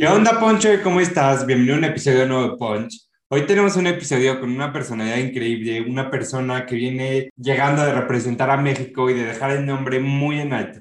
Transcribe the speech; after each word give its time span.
¿Qué 0.00 0.06
onda, 0.06 0.40
Poncho? 0.40 0.70
¿Cómo 0.82 0.98
estás? 0.98 1.44
Bienvenido 1.44 1.74
a 1.74 1.78
un 1.80 1.84
episodio 1.84 2.26
nuevo 2.26 2.52
de 2.52 2.56
Punch. 2.56 3.06
Hoy 3.28 3.44
tenemos 3.44 3.76
un 3.76 3.86
episodio 3.86 4.40
con 4.40 4.50
una 4.50 4.72
personalidad 4.72 5.18
increíble, 5.18 5.82
una 5.82 6.10
persona 6.10 6.64
que 6.64 6.74
viene 6.74 7.28
llegando 7.36 7.84
de 7.84 7.92
representar 7.92 8.48
a 8.48 8.56
México 8.56 9.10
y 9.10 9.12
de 9.12 9.24
dejar 9.24 9.50
el 9.50 9.66
nombre 9.66 10.00
muy 10.00 10.40
en 10.40 10.54
alto. 10.54 10.80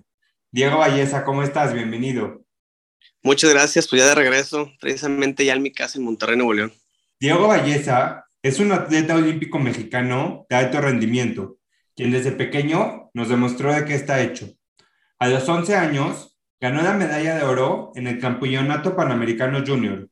Diego 0.52 0.78
Valleza, 0.78 1.26
¿cómo 1.26 1.44
estás? 1.44 1.74
Bienvenido. 1.74 2.46
Muchas 3.22 3.50
gracias, 3.50 3.90
pues 3.90 4.02
ya 4.02 4.08
de 4.08 4.16
regreso, 4.16 4.72
precisamente 4.80 5.44
ya 5.44 5.52
en 5.52 5.64
mi 5.64 5.74
casa 5.74 5.98
en 5.98 6.06
Monterrey, 6.06 6.38
Nuevo 6.38 6.54
León. 6.54 6.74
Diego 7.20 7.50
Valleza 7.50 8.24
es 8.42 8.62
un 8.62 8.72
atleta 8.72 9.16
olímpico 9.16 9.60
mexicano 9.60 10.46
de 10.50 10.56
alto 10.56 10.80
rendimiento, 10.80 11.58
quien 11.94 12.12
desde 12.12 12.32
pequeño 12.32 13.12
nos 13.14 13.28
demostró 13.28 13.74
de 13.74 13.84
qué 13.84 13.96
está 13.96 14.22
hecho. 14.22 14.50
A 15.20 15.28
los 15.28 15.50
11 15.50 15.76
años 15.76 16.29
Ganó 16.62 16.82
la 16.82 16.94
medalla 16.94 17.38
de 17.38 17.44
oro 17.44 17.94
en 17.96 18.08
el 18.08 18.20
Campeonato 18.20 18.96
Panamericano 18.96 19.64
Junior. 19.66 20.10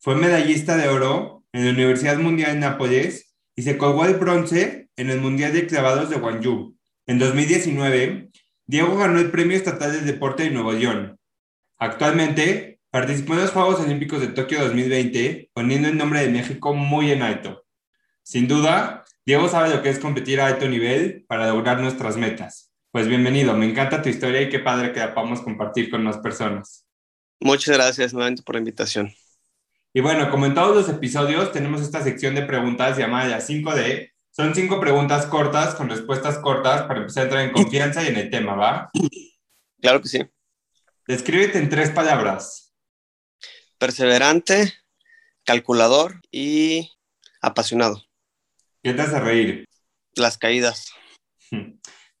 Fue 0.00 0.16
medallista 0.16 0.76
de 0.76 0.88
oro 0.88 1.44
en 1.52 1.66
la 1.66 1.70
Universidad 1.70 2.18
Mundial 2.18 2.54
de 2.54 2.58
Nápoles 2.58 3.34
y 3.54 3.62
se 3.62 3.78
colgó 3.78 4.04
el 4.04 4.14
bronce 4.14 4.88
en 4.96 5.10
el 5.10 5.20
Mundial 5.20 5.52
de 5.52 5.68
Clavados 5.68 6.10
de 6.10 6.16
Guangzhou. 6.16 6.76
En 7.06 7.20
2019, 7.20 8.28
Diego 8.66 8.96
ganó 8.96 9.20
el 9.20 9.30
Premio 9.30 9.56
Estatal 9.56 9.92
del 9.92 10.04
Deporte 10.04 10.42
de 10.42 10.50
Nuevo 10.50 10.72
León. 10.72 11.16
Actualmente, 11.78 12.80
participó 12.90 13.34
en 13.34 13.42
los 13.42 13.52
Juegos 13.52 13.78
Olímpicos 13.78 14.20
de 14.20 14.28
Tokio 14.28 14.64
2020, 14.64 15.50
poniendo 15.54 15.88
el 15.88 15.96
nombre 15.96 16.20
de 16.20 16.30
México 16.30 16.74
muy 16.74 17.12
en 17.12 17.22
alto. 17.22 17.64
Sin 18.24 18.48
duda, 18.48 19.04
Diego 19.24 19.48
sabe 19.48 19.70
lo 19.70 19.80
que 19.80 19.90
es 19.90 20.00
competir 20.00 20.40
a 20.40 20.46
alto 20.46 20.68
nivel 20.68 21.24
para 21.28 21.48
lograr 21.48 21.80
nuestras 21.80 22.16
metas. 22.16 22.73
Pues 22.94 23.08
bienvenido, 23.08 23.56
me 23.56 23.68
encanta 23.68 24.00
tu 24.00 24.08
historia 24.08 24.40
y 24.40 24.48
qué 24.48 24.60
padre 24.60 24.92
que 24.92 25.00
la 25.00 25.12
podamos 25.12 25.40
compartir 25.40 25.90
con 25.90 26.04
más 26.04 26.18
personas. 26.18 26.86
Muchas 27.40 27.76
gracias 27.76 28.14
nuevamente 28.14 28.44
por 28.44 28.54
la 28.54 28.60
invitación. 28.60 29.12
Y 29.92 30.00
bueno, 30.00 30.30
como 30.30 30.46
en 30.46 30.54
todos 30.54 30.76
los 30.76 30.88
episodios, 30.88 31.50
tenemos 31.50 31.80
esta 31.80 32.04
sección 32.04 32.36
de 32.36 32.42
preguntas 32.42 32.96
llamada 32.96 33.40
5D. 33.40 34.12
Son 34.30 34.54
cinco 34.54 34.78
preguntas 34.78 35.26
cortas 35.26 35.74
con 35.74 35.88
respuestas 35.88 36.38
cortas 36.38 36.82
para 36.82 37.00
empezar 37.00 37.22
a 37.22 37.24
entrar 37.24 37.44
en 37.44 37.50
confianza 37.50 38.04
y 38.04 38.06
en 38.06 38.16
el 38.16 38.30
tema, 38.30 38.54
¿va? 38.54 38.90
Claro 39.80 40.00
que 40.00 40.06
sí. 40.06 40.20
Descríbete 41.08 41.58
en 41.58 41.70
tres 41.70 41.90
palabras. 41.90 42.76
Perseverante, 43.76 44.72
calculador 45.42 46.20
y 46.30 46.92
apasionado. 47.40 48.04
¿Qué 48.84 48.94
te 48.94 49.02
hace 49.02 49.18
reír? 49.18 49.64
Las 50.14 50.38
caídas. 50.38 50.92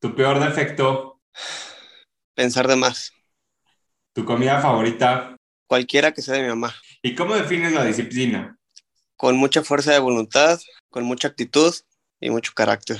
¿Tu 0.04 0.14
peor 0.14 0.38
defecto? 0.38 1.18
Pensar 2.34 2.68
de 2.68 2.76
más. 2.76 3.10
¿Tu 4.12 4.22
comida 4.22 4.60
favorita? 4.60 5.34
Cualquiera 5.66 6.12
que 6.12 6.20
sea 6.20 6.34
de 6.34 6.42
mi 6.42 6.48
mamá. 6.48 6.74
¿Y 7.00 7.14
cómo 7.14 7.34
defines 7.34 7.72
la 7.72 7.86
disciplina? 7.86 8.58
Con 9.16 9.38
mucha 9.38 9.62
fuerza 9.62 9.94
de 9.94 10.00
voluntad, 10.00 10.60
con 10.90 11.04
mucha 11.04 11.28
actitud 11.28 11.74
y 12.20 12.28
mucho 12.28 12.52
carácter. 12.54 12.98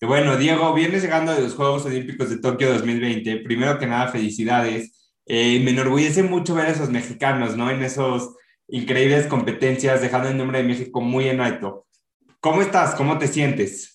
Y 0.00 0.06
bueno, 0.06 0.38
Diego, 0.38 0.72
vienes 0.72 1.02
llegando 1.02 1.34
de 1.34 1.42
los 1.42 1.52
Juegos 1.52 1.84
Olímpicos 1.84 2.30
de 2.30 2.38
Tokio 2.38 2.72
2020. 2.72 3.40
Primero 3.40 3.78
que 3.78 3.86
nada, 3.86 4.10
felicidades. 4.10 5.12
Eh, 5.26 5.60
me 5.62 5.72
enorgullece 5.72 6.22
mucho 6.22 6.54
ver 6.54 6.68
a 6.68 6.70
esos 6.70 6.88
mexicanos, 6.88 7.54
¿no? 7.54 7.70
En 7.70 7.82
esas 7.82 8.30
increíbles 8.68 9.26
competencias, 9.26 10.00
dejando 10.00 10.30
el 10.30 10.38
nombre 10.38 10.62
de 10.62 10.68
México 10.68 11.02
muy 11.02 11.28
en 11.28 11.42
alto. 11.42 11.86
¿Cómo 12.40 12.62
estás? 12.62 12.94
¿Cómo 12.94 13.18
te 13.18 13.28
sientes? 13.28 13.93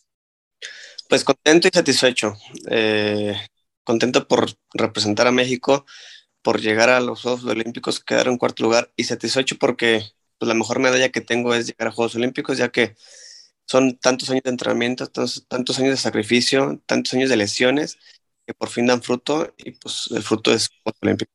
Pues 1.09 1.24
contento 1.24 1.68
y 1.68 1.72
satisfecho. 1.74 2.36
Eh, 2.70 3.36
contento 3.84 4.28
por 4.28 4.46
representar 4.75 5.25
a 5.25 5.31
México, 5.31 5.86
por 6.44 6.62
llegar 6.62 6.90
a 6.90 7.00
los 7.02 7.24
Juegos 7.24 7.44
Olímpicos, 7.46 8.00
quedar 8.00 8.28
en 8.28 8.38
cuarto 8.38 8.62
lugar 8.62 8.92
y 8.96 9.06
satisfecho 9.06 9.58
porque 9.59 10.03
pues, 10.38 10.48
la 10.48 10.53
mejor 10.53 10.78
medalla 10.78 11.09
que 11.09 11.22
tengo 11.22 11.56
es 11.56 11.66
llegar 11.66 11.88
a 11.88 11.92
Juegos 11.92 12.14
Olímpicos, 12.16 12.59
ya 12.59 12.69
que 12.69 12.96
son 13.66 13.98
tantos 13.98 14.30
años 14.30 14.44
de 14.44 14.52
entrenamiento, 14.52 15.08
tantos, 15.08 15.48
años 15.80 15.92
de 15.92 15.98
sacrificio, 15.98 16.80
tantos 16.86 17.16
años 17.16 17.31
de 17.31 17.38
lesiones 17.38 17.98
que 18.46 18.53
por 18.53 18.69
fin 18.69 18.86
dan 18.86 19.02
fruto 19.02 19.52
y 19.58 19.72
pues 19.72 20.09
el 20.12 20.22
fruto 20.22 20.53
es 20.53 20.69
Juegos 20.84 21.00
Olímpicos. 21.02 21.34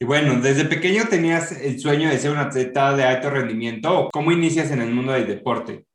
Y 0.00 0.04
bueno, 0.04 0.40
desde 0.40 0.64
pequeño 0.64 1.04
tenías 1.08 1.52
el 1.52 1.78
sueño 1.78 2.10
de 2.10 2.18
ser 2.18 2.32
un 2.32 2.38
atleta 2.38 2.96
de 2.96 3.04
alto 3.04 3.30
rendimiento. 3.30 4.08
¿Cómo 4.12 4.32
inicias 4.32 4.72
en 4.72 4.82
el 4.82 4.90
mundo 4.90 5.12
del 5.12 5.28
deporte? 5.28 5.86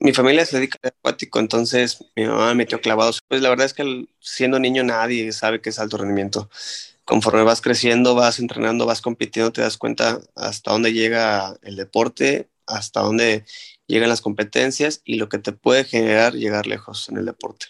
Mi 0.00 0.12
familia 0.12 0.46
se 0.46 0.56
dedica 0.58 0.78
al 0.82 0.90
acuático, 0.90 1.40
entonces 1.40 2.04
mi 2.16 2.26
mamá 2.26 2.48
me 2.48 2.56
metió 2.56 2.80
clavados. 2.80 3.20
Pues 3.26 3.42
la 3.42 3.48
verdad 3.50 3.66
es 3.66 3.74
que 3.74 4.06
siendo 4.20 4.58
niño 4.58 4.84
nadie 4.84 5.32
sabe 5.32 5.60
que 5.60 5.70
es 5.70 5.78
alto 5.78 5.98
rendimiento. 5.98 6.48
Conforme 7.04 7.42
vas 7.42 7.60
creciendo, 7.60 8.14
vas 8.14 8.38
entrenando, 8.38 8.86
vas 8.86 9.00
compitiendo, 9.00 9.52
te 9.52 9.62
das 9.62 9.76
cuenta 9.78 10.20
hasta 10.36 10.72
dónde 10.72 10.92
llega 10.92 11.56
el 11.62 11.76
deporte, 11.76 12.50
hasta 12.66 13.00
dónde 13.00 13.44
llegan 13.86 14.10
las 14.10 14.20
competencias 14.20 15.00
y 15.04 15.16
lo 15.16 15.28
que 15.28 15.38
te 15.38 15.52
puede 15.52 15.84
generar 15.84 16.34
llegar 16.34 16.66
lejos 16.66 17.08
en 17.08 17.16
el 17.18 17.24
deporte. 17.26 17.66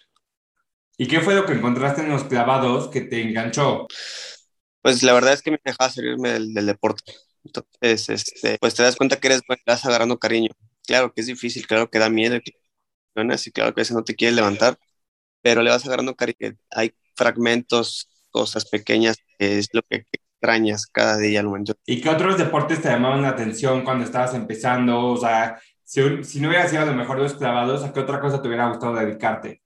¿Y 0.99 1.09
qué 1.09 1.21
fue 1.21 1.35
lo 1.35 1.47
que 1.47 1.53
encontraste 1.55 2.03
en 2.03 2.11
los 2.11 2.25
clavados 2.25 2.89
que 2.89 3.03
te 3.03 3.23
enganchó? 3.23 3.87
Pues 4.83 5.03
la 5.03 5.13
verdad 5.13 5.33
es 5.35 5.43
que 5.43 5.51
me 5.53 5.61
dejaba 5.65 5.91
salirme 5.91 6.31
del, 6.33 6.55
del 6.55 6.67
deporte. 6.67 7.15
Entonces, 7.45 8.09
este, 8.09 8.59
pues 8.61 8.75
te 8.75 8.83
das 8.83 8.97
cuenta 8.97 9.19
que 9.21 9.29
eres 9.29 9.43
bueno, 9.47 9.63
vas 9.67 9.85
agarrando 9.85 10.19
cariño 10.19 10.51
claro 10.89 11.13
que 11.13 11.21
es 11.21 11.27
difícil, 11.27 11.67
claro 11.67 11.91
que 11.91 11.99
da 11.99 12.09
miedo, 12.09 12.37
y 12.37 12.41
claro 13.53 13.75
que 13.75 13.81
a 13.81 13.83
veces 13.83 13.95
no 13.95 14.03
te 14.03 14.17
quieres 14.17 14.35
levantar, 14.35 14.79
pero 15.43 15.63
le 15.63 15.71
vas 15.71 15.85
agarrando 15.87 16.17
cariño. 16.17 16.57
Hay 16.71 16.95
fragmentos, 17.15 18.09
cosas 18.31 18.65
pequeñas, 18.65 19.19
que 19.39 19.59
es 19.59 19.69
lo 19.73 19.83
que 19.83 20.07
extrañas 20.11 20.87
cada 20.87 21.19
día 21.19 21.41
al 21.41 21.47
momento. 21.47 21.75
¿Y 21.85 22.01
qué 22.01 22.09
otros 22.09 22.39
deportes 22.39 22.81
te 22.81 22.89
llamaban 22.89 23.23
la 23.23 23.31
atención 23.31 23.85
cuando 23.85 24.05
estabas 24.05 24.35
empezando? 24.35 25.09
O 25.09 25.17
sea, 25.17 25.61
si, 25.85 26.25
si 26.25 26.41
no 26.41 26.49
hubiera 26.49 26.69
sido 26.69 26.83
a 26.83 26.87
lo 26.87 26.95
mejor 26.95 27.19
los 27.19 27.35
clavados, 27.35 27.85
¿a 27.85 27.93
qué 27.93 28.01
otra 28.01 28.21
cosa 28.21 28.41
te 28.41 28.49
hubiera 28.49 28.69
gustado 28.69 28.95
dedicarte? 28.95 29.63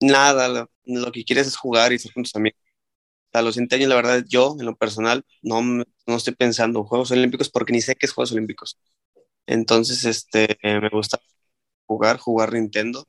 Nada, 0.00 0.68
lo, 0.84 1.12
que 1.12 1.24
quieres 1.24 1.46
es 1.46 1.56
jugar 1.56 1.92
y 1.92 1.98
ser 1.98 2.12
con 2.12 2.22
tus 2.22 2.36
amigos. 2.36 2.60
A 3.32 3.42
los 3.42 3.56
20 3.56 3.76
años, 3.76 3.88
la 3.88 3.96
verdad, 3.96 4.24
yo, 4.28 4.56
en 4.58 4.66
lo 4.66 4.76
personal, 4.76 5.24
no, 5.42 5.62
no 5.62 6.16
estoy 6.16 6.34
pensando 6.34 6.80
en 6.80 6.84
Juegos 6.86 7.10
Olímpicos 7.12 7.48
porque 7.50 7.72
ni 7.72 7.80
sé 7.80 7.94
qué 7.94 8.06
es 8.06 8.12
Juegos 8.12 8.32
Olímpicos. 8.32 8.78
Entonces, 9.46 10.04
este, 10.04 10.58
me 10.62 10.88
gusta 10.90 11.18
jugar, 11.86 12.18
jugar 12.18 12.52
Nintendo. 12.52 13.06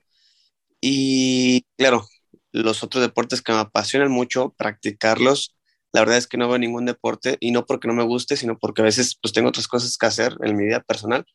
Y 0.82 1.66
claro, 1.78 2.06
los 2.52 2.84
otros 2.84 3.02
deportes 3.04 3.42
que 3.42 3.54
me 3.54 3.60
apasionan 3.60 4.12
mucho, 4.12 4.54
practicarlos. 4.58 5.56
La 5.94 6.02
verdad 6.02 6.18
es 6.18 6.28
que 6.28 6.38
no 6.38 6.48
veo 6.48 6.58
ningún 6.58 6.86
deporte 6.86 7.38
y 7.40 7.52
no 7.52 7.66
porque 7.66 7.88
no 7.88 7.94
me 7.94 8.04
guste, 8.04 8.38
sino 8.38 8.58
porque 8.58 8.82
a 8.82 8.86
veces 8.86 9.18
pues 9.22 9.34
tengo 9.34 9.50
otras 9.50 9.68
cosas 9.68 9.98
que 9.98 10.06
hacer 10.06 10.38
en 10.44 10.56
mi 10.58 10.66
vida 10.66 10.82
personal. 10.82 11.26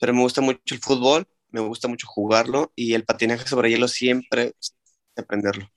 Pero 0.00 0.14
me 0.14 0.22
gusta 0.22 0.40
mucho 0.40 0.60
el 0.74 0.80
fútbol, 0.80 1.28
me 1.50 1.60
gusta 1.60 1.88
mucho 1.88 2.06
jugarlo 2.08 2.72
y 2.74 2.94
el 2.94 3.04
patinaje 3.04 3.46
sobre 3.46 3.70
hielo 3.70 3.88
siempre 3.88 4.54
aprenderlo. 5.16 5.68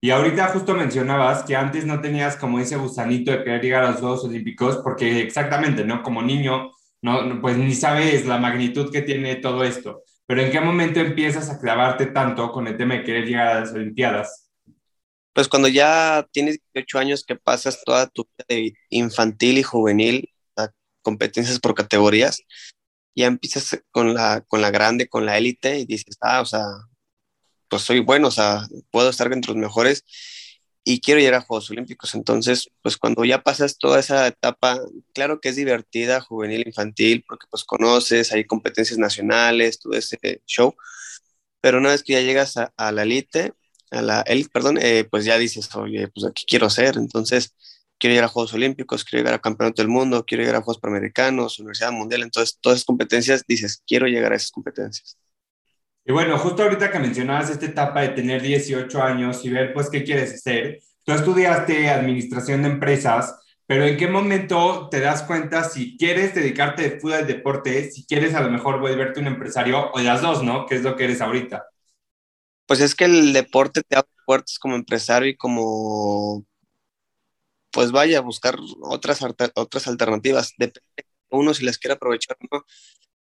Y 0.00 0.10
ahorita 0.10 0.48
justo 0.48 0.74
mencionabas 0.74 1.44
que 1.44 1.54
antes 1.54 1.86
no 1.86 2.00
tenías 2.00 2.36
como 2.36 2.58
ese 2.58 2.76
gusanito 2.76 3.30
de 3.30 3.44
querer 3.44 3.62
llegar 3.62 3.84
a 3.84 3.90
los 3.92 4.00
Juegos 4.00 4.24
Olímpicos, 4.24 4.78
porque 4.82 5.20
exactamente, 5.20 5.84
¿no? 5.84 6.02
Como 6.02 6.22
niño 6.22 6.72
no, 7.02 7.40
pues 7.40 7.56
ni 7.56 7.74
sabes 7.74 8.26
la 8.26 8.38
magnitud 8.38 8.90
que 8.92 9.02
tiene 9.02 9.36
todo 9.36 9.64
esto. 9.64 10.04
Pero 10.26 10.42
¿en 10.42 10.52
qué 10.52 10.60
momento 10.60 11.00
empiezas 11.00 11.50
a 11.50 11.58
clavarte 11.58 12.06
tanto 12.06 12.52
con 12.52 12.66
el 12.68 12.76
tema 12.76 12.94
de 12.94 13.02
querer 13.02 13.26
llegar 13.26 13.48
a 13.48 13.60
las 13.60 13.72
Olimpiadas? 13.72 14.50
Pues 15.32 15.48
cuando 15.48 15.68
ya 15.68 16.26
tienes 16.30 16.58
18 16.72 16.98
años 16.98 17.24
que 17.24 17.36
pasas 17.36 17.82
toda 17.84 18.06
tu 18.06 18.26
vida 18.48 18.70
infantil 18.90 19.58
y 19.58 19.62
juvenil 19.62 20.30
a 20.56 20.70
competencias 21.02 21.58
por 21.58 21.74
categorías, 21.74 22.42
ya 23.16 23.26
empiezas 23.26 23.82
con 23.90 24.14
la, 24.14 24.42
con 24.46 24.60
la 24.60 24.70
grande, 24.70 25.08
con 25.08 25.26
la 25.26 25.36
élite 25.38 25.80
y 25.80 25.86
dices, 25.86 26.16
ah, 26.20 26.40
o 26.40 26.46
sea, 26.46 26.64
pues 27.68 27.82
soy 27.82 28.00
bueno, 28.00 28.28
o 28.28 28.30
sea, 28.30 28.66
puedo 28.90 29.10
estar 29.10 29.32
entre 29.32 29.52
los 29.52 29.60
mejores 29.60 30.04
y 30.84 31.00
quiero 31.00 31.20
llegar 31.20 31.34
a 31.36 31.40
Juegos 31.42 31.70
Olímpicos. 31.70 32.14
Entonces, 32.14 32.70
pues 32.82 32.96
cuando 32.96 33.24
ya 33.24 33.42
pasas 33.42 33.78
toda 33.78 34.00
esa 34.00 34.26
etapa, 34.26 34.80
claro 35.14 35.40
que 35.40 35.50
es 35.50 35.56
divertida, 35.56 36.20
juvenil, 36.20 36.64
infantil, 36.66 37.24
porque 37.26 37.46
pues 37.50 37.64
conoces, 37.64 38.32
hay 38.32 38.44
competencias 38.44 38.98
nacionales, 38.98 39.78
todo 39.78 39.94
ese 39.94 40.18
show, 40.46 40.74
pero 41.60 41.78
una 41.78 41.90
vez 41.90 42.02
que 42.02 42.14
ya 42.14 42.20
llegas 42.20 42.56
a, 42.56 42.92
la 42.92 43.02
elite, 43.04 43.54
a 43.90 44.02
la 44.02 44.22
élite, 44.22 44.50
perdón, 44.52 44.78
eh, 44.82 45.06
pues 45.10 45.24
ya 45.24 45.38
dices, 45.38 45.74
oye, 45.76 46.08
pues 46.08 46.26
aquí 46.26 46.44
quiero 46.46 46.68
ser. 46.70 46.96
Entonces, 46.96 47.54
quiero 47.98 48.16
ir 48.16 48.22
a 48.24 48.28
Juegos 48.28 48.52
Olímpicos, 48.54 49.04
quiero 49.04 49.22
llegar 49.22 49.34
a 49.34 49.40
Campeonato 49.40 49.80
del 49.80 49.88
Mundo, 49.88 50.24
quiero 50.26 50.42
llegar 50.42 50.56
a 50.56 50.62
Juegos 50.62 50.80
Panamericanos, 50.80 51.60
Universidad 51.60 51.92
Mundial, 51.92 52.22
entonces 52.22 52.58
todas 52.60 52.78
esas 52.78 52.86
competencias 52.86 53.44
dices, 53.46 53.82
quiero 53.86 54.06
llegar 54.08 54.32
a 54.32 54.36
esas 54.36 54.50
competencias. 54.50 55.16
Y 56.04 56.12
bueno, 56.12 56.36
justo 56.38 56.64
ahorita 56.64 56.90
que 56.90 56.98
mencionabas 56.98 57.50
esta 57.50 57.66
etapa 57.66 58.00
de 58.02 58.08
tener 58.08 58.42
18 58.42 59.02
años 59.02 59.44
y 59.44 59.50
ver 59.50 59.72
pues 59.72 59.88
qué 59.88 60.02
quieres 60.02 60.34
hacer, 60.34 60.80
tú 61.04 61.12
estudiaste 61.12 61.88
administración 61.90 62.62
de 62.62 62.70
empresas, 62.70 63.38
pero 63.66 63.84
¿en 63.84 63.96
qué 63.96 64.08
momento 64.08 64.88
te 64.90 65.00
das 65.00 65.22
cuenta 65.22 65.62
si 65.64 65.96
quieres 65.96 66.34
dedicarte 66.34 66.82
de 66.82 67.00
fútbol 67.00 67.14
al 67.14 67.26
deporte, 67.26 67.90
si 67.90 68.04
quieres 68.04 68.34
a 68.34 68.40
lo 68.40 68.50
mejor 68.50 68.80
volverte 68.80 69.20
un 69.20 69.28
empresario 69.28 69.92
o 69.92 70.00
las 70.00 70.20
dos, 70.20 70.42
¿no? 70.42 70.66
Que 70.66 70.74
es 70.74 70.82
lo 70.82 70.96
que 70.96 71.04
eres 71.04 71.20
ahorita. 71.20 71.66
Pues 72.66 72.80
es 72.80 72.94
que 72.94 73.04
el 73.04 73.32
deporte 73.32 73.82
te 73.82 73.96
abre 73.96 74.08
puertas 74.26 74.58
como 74.58 74.74
empresario 74.74 75.28
y 75.28 75.36
como, 75.36 76.44
pues 77.70 77.92
vaya 77.92 78.18
a 78.18 78.22
buscar 78.22 78.56
otras, 78.82 79.20
otras 79.54 79.86
alternativas. 79.86 80.52
Depende 80.58 80.82
de 80.96 81.04
uno 81.30 81.54
si 81.54 81.64
las 81.64 81.78
quiere 81.78 81.94
aprovechar 81.94 82.36
o 82.40 82.56
no. 82.56 82.64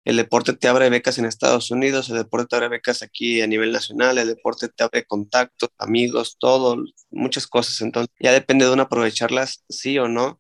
El 0.08 0.16
deporte 0.16 0.54
te 0.54 0.70
abre 0.70 0.90
becas 0.90 1.18
en 1.18 1.26
Estados 1.26 1.70
Unidos, 1.70 2.10
el 2.10 2.16
deporte 2.16 2.48
te 2.48 2.56
abre 2.56 2.70
becas 2.70 3.04
aquí 3.04 3.42
a 3.42 3.48
nivel 3.48 3.74
nacional, 3.74 4.18
el 4.18 4.30
deporte 4.30 4.70
te 4.70 4.86
abre 4.86 5.04
contactos, 5.04 5.70
amigos, 5.78 6.38
todo, 6.40 6.78
muchas 7.12 7.46
cosas. 7.46 7.82
Entonces, 7.82 8.16
ya 8.18 8.32
depende 8.32 8.64
de 8.64 8.72
uno 8.72 8.84
aprovecharlas, 8.84 9.66
sí 9.68 10.00
o 10.00 10.08
no. 10.08 10.40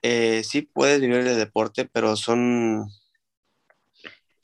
Eh, 0.00 0.42
sí 0.42 0.62
puedes 0.62 1.02
vivir 1.02 1.22
de 1.22 1.34
deporte, 1.36 1.84
pero 1.92 2.16
son. 2.16 2.86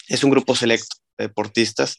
Es 0.09 0.25
un 0.25 0.31
grupo 0.31 0.55
selecto 0.55 0.95
de 1.17 1.29
deportistas 1.29 1.97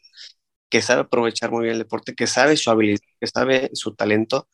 que 0.70 0.84
sabe 0.84 1.02
aprovechar 1.02 1.50
muy 1.50 1.64
bien 1.64 1.74
el 1.74 1.80
deporte, 1.80 2.14
que 2.14 2.28
sabe 2.28 2.58
su 2.58 2.70
habilidad, 2.70 3.00
que 3.20 3.26
sabe 3.26 3.72
su 3.74 3.96
talento 3.96 4.48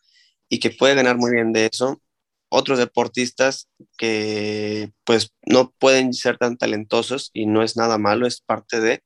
y 0.48 0.60
que 0.62 0.70
puede 0.70 0.96
ganar 0.96 1.18
muy 1.18 1.32
bien 1.32 1.52
de 1.52 1.66
eso 1.66 2.02
otros 2.50 2.80
deportistas 2.80 3.70
que 3.98 4.92
pues 5.04 5.34
no 5.46 5.72
pueden 5.80 6.14
ser 6.14 6.38
tan 6.38 6.58
talentosos 6.58 7.32
y 7.34 7.46
no 7.46 7.64
es 7.64 7.78
nada 7.78 7.98
malo, 7.98 8.28
es 8.28 8.42
parte 8.42 8.80
de, 8.80 9.04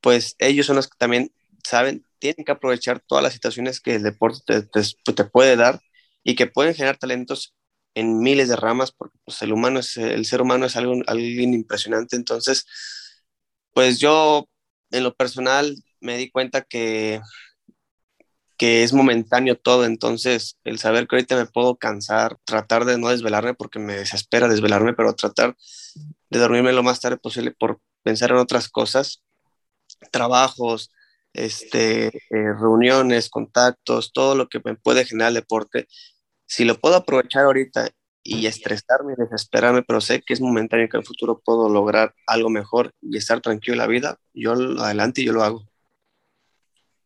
pues 0.00 0.36
ellos 0.38 0.66
son 0.66 0.76
los 0.76 0.88
que 0.88 0.96
también 0.98 1.32
saben, 1.64 2.06
tienen 2.18 2.44
que 2.44 2.52
aprovechar 2.52 3.00
todas 3.00 3.24
las 3.24 3.32
situaciones 3.32 3.80
que 3.80 3.96
el 3.96 4.02
deporte 4.02 4.62
te, 4.62 5.24
puede 5.24 5.56
dar 5.56 5.80
y 6.22 6.36
que 6.36 6.46
pueden 6.46 6.74
generar 6.74 6.96
talentos 6.98 7.54
en 7.94 8.20
miles 8.20 8.48
de 8.48 8.56
ramas, 8.56 8.92
porque 8.92 9.18
pues, 9.24 9.42
el 9.42 9.52
humano 9.52 9.80
es, 9.80 9.96
el 9.96 10.26
ser 10.26 10.42
humano 10.42 10.66
es 10.66 10.76
algo, 10.76 10.94
alguien 11.06 11.54
impresionante. 11.54 12.16
Entonces, 12.16 12.66
pues 13.72 13.98
yo 13.98 14.48
en 14.90 15.04
lo 15.04 15.14
personal 15.14 15.76
me 16.00 16.16
di 16.16 16.30
cuenta 16.30 16.62
que 16.62 17.20
que 18.56 18.82
es 18.82 18.92
momentáneo 18.92 19.56
todo, 19.56 19.84
entonces 19.84 20.58
el 20.64 20.78
saber 20.78 21.06
que 21.06 21.16
ahorita 21.16 21.36
me 21.36 21.46
puedo 21.46 21.76
cansar, 21.76 22.38
tratar 22.44 22.84
de 22.84 22.98
no 22.98 23.08
desvelarme 23.08 23.54
porque 23.54 23.78
me 23.78 23.96
desespera 23.96 24.48
desvelarme, 24.48 24.94
pero 24.94 25.14
tratar 25.14 25.56
de 26.30 26.38
dormirme 26.38 26.72
lo 26.72 26.82
más 26.82 27.00
tarde 27.00 27.18
posible 27.18 27.52
por 27.52 27.80
pensar 28.02 28.30
en 28.30 28.38
otras 28.38 28.68
cosas, 28.68 29.22
trabajos, 30.10 30.90
este, 31.32 32.06
eh, 32.06 32.12
reuniones, 32.30 33.28
contactos, 33.28 34.12
todo 34.12 34.34
lo 34.34 34.48
que 34.48 34.60
me 34.64 34.74
puede 34.74 35.04
generar 35.04 35.28
el 35.28 35.34
deporte, 35.34 35.86
si 36.46 36.64
lo 36.64 36.78
puedo 36.80 36.96
aprovechar 36.96 37.44
ahorita 37.44 37.90
y 38.22 38.46
estresarme 38.46 39.12
y 39.12 39.22
desesperarme, 39.22 39.82
pero 39.82 40.00
sé 40.00 40.22
que 40.22 40.34
es 40.34 40.40
momentáneo 40.40 40.88
que 40.88 40.96
en 40.96 41.02
el 41.02 41.06
futuro 41.06 41.40
puedo 41.44 41.68
lograr 41.68 42.14
algo 42.26 42.50
mejor 42.50 42.92
y 43.00 43.16
estar 43.16 43.40
tranquilo 43.40 43.74
en 43.74 43.78
la 43.78 43.86
vida, 43.86 44.18
yo 44.34 44.52
adelante 44.52 45.20
y 45.20 45.26
yo 45.26 45.32
lo 45.32 45.44
hago. 45.44 45.64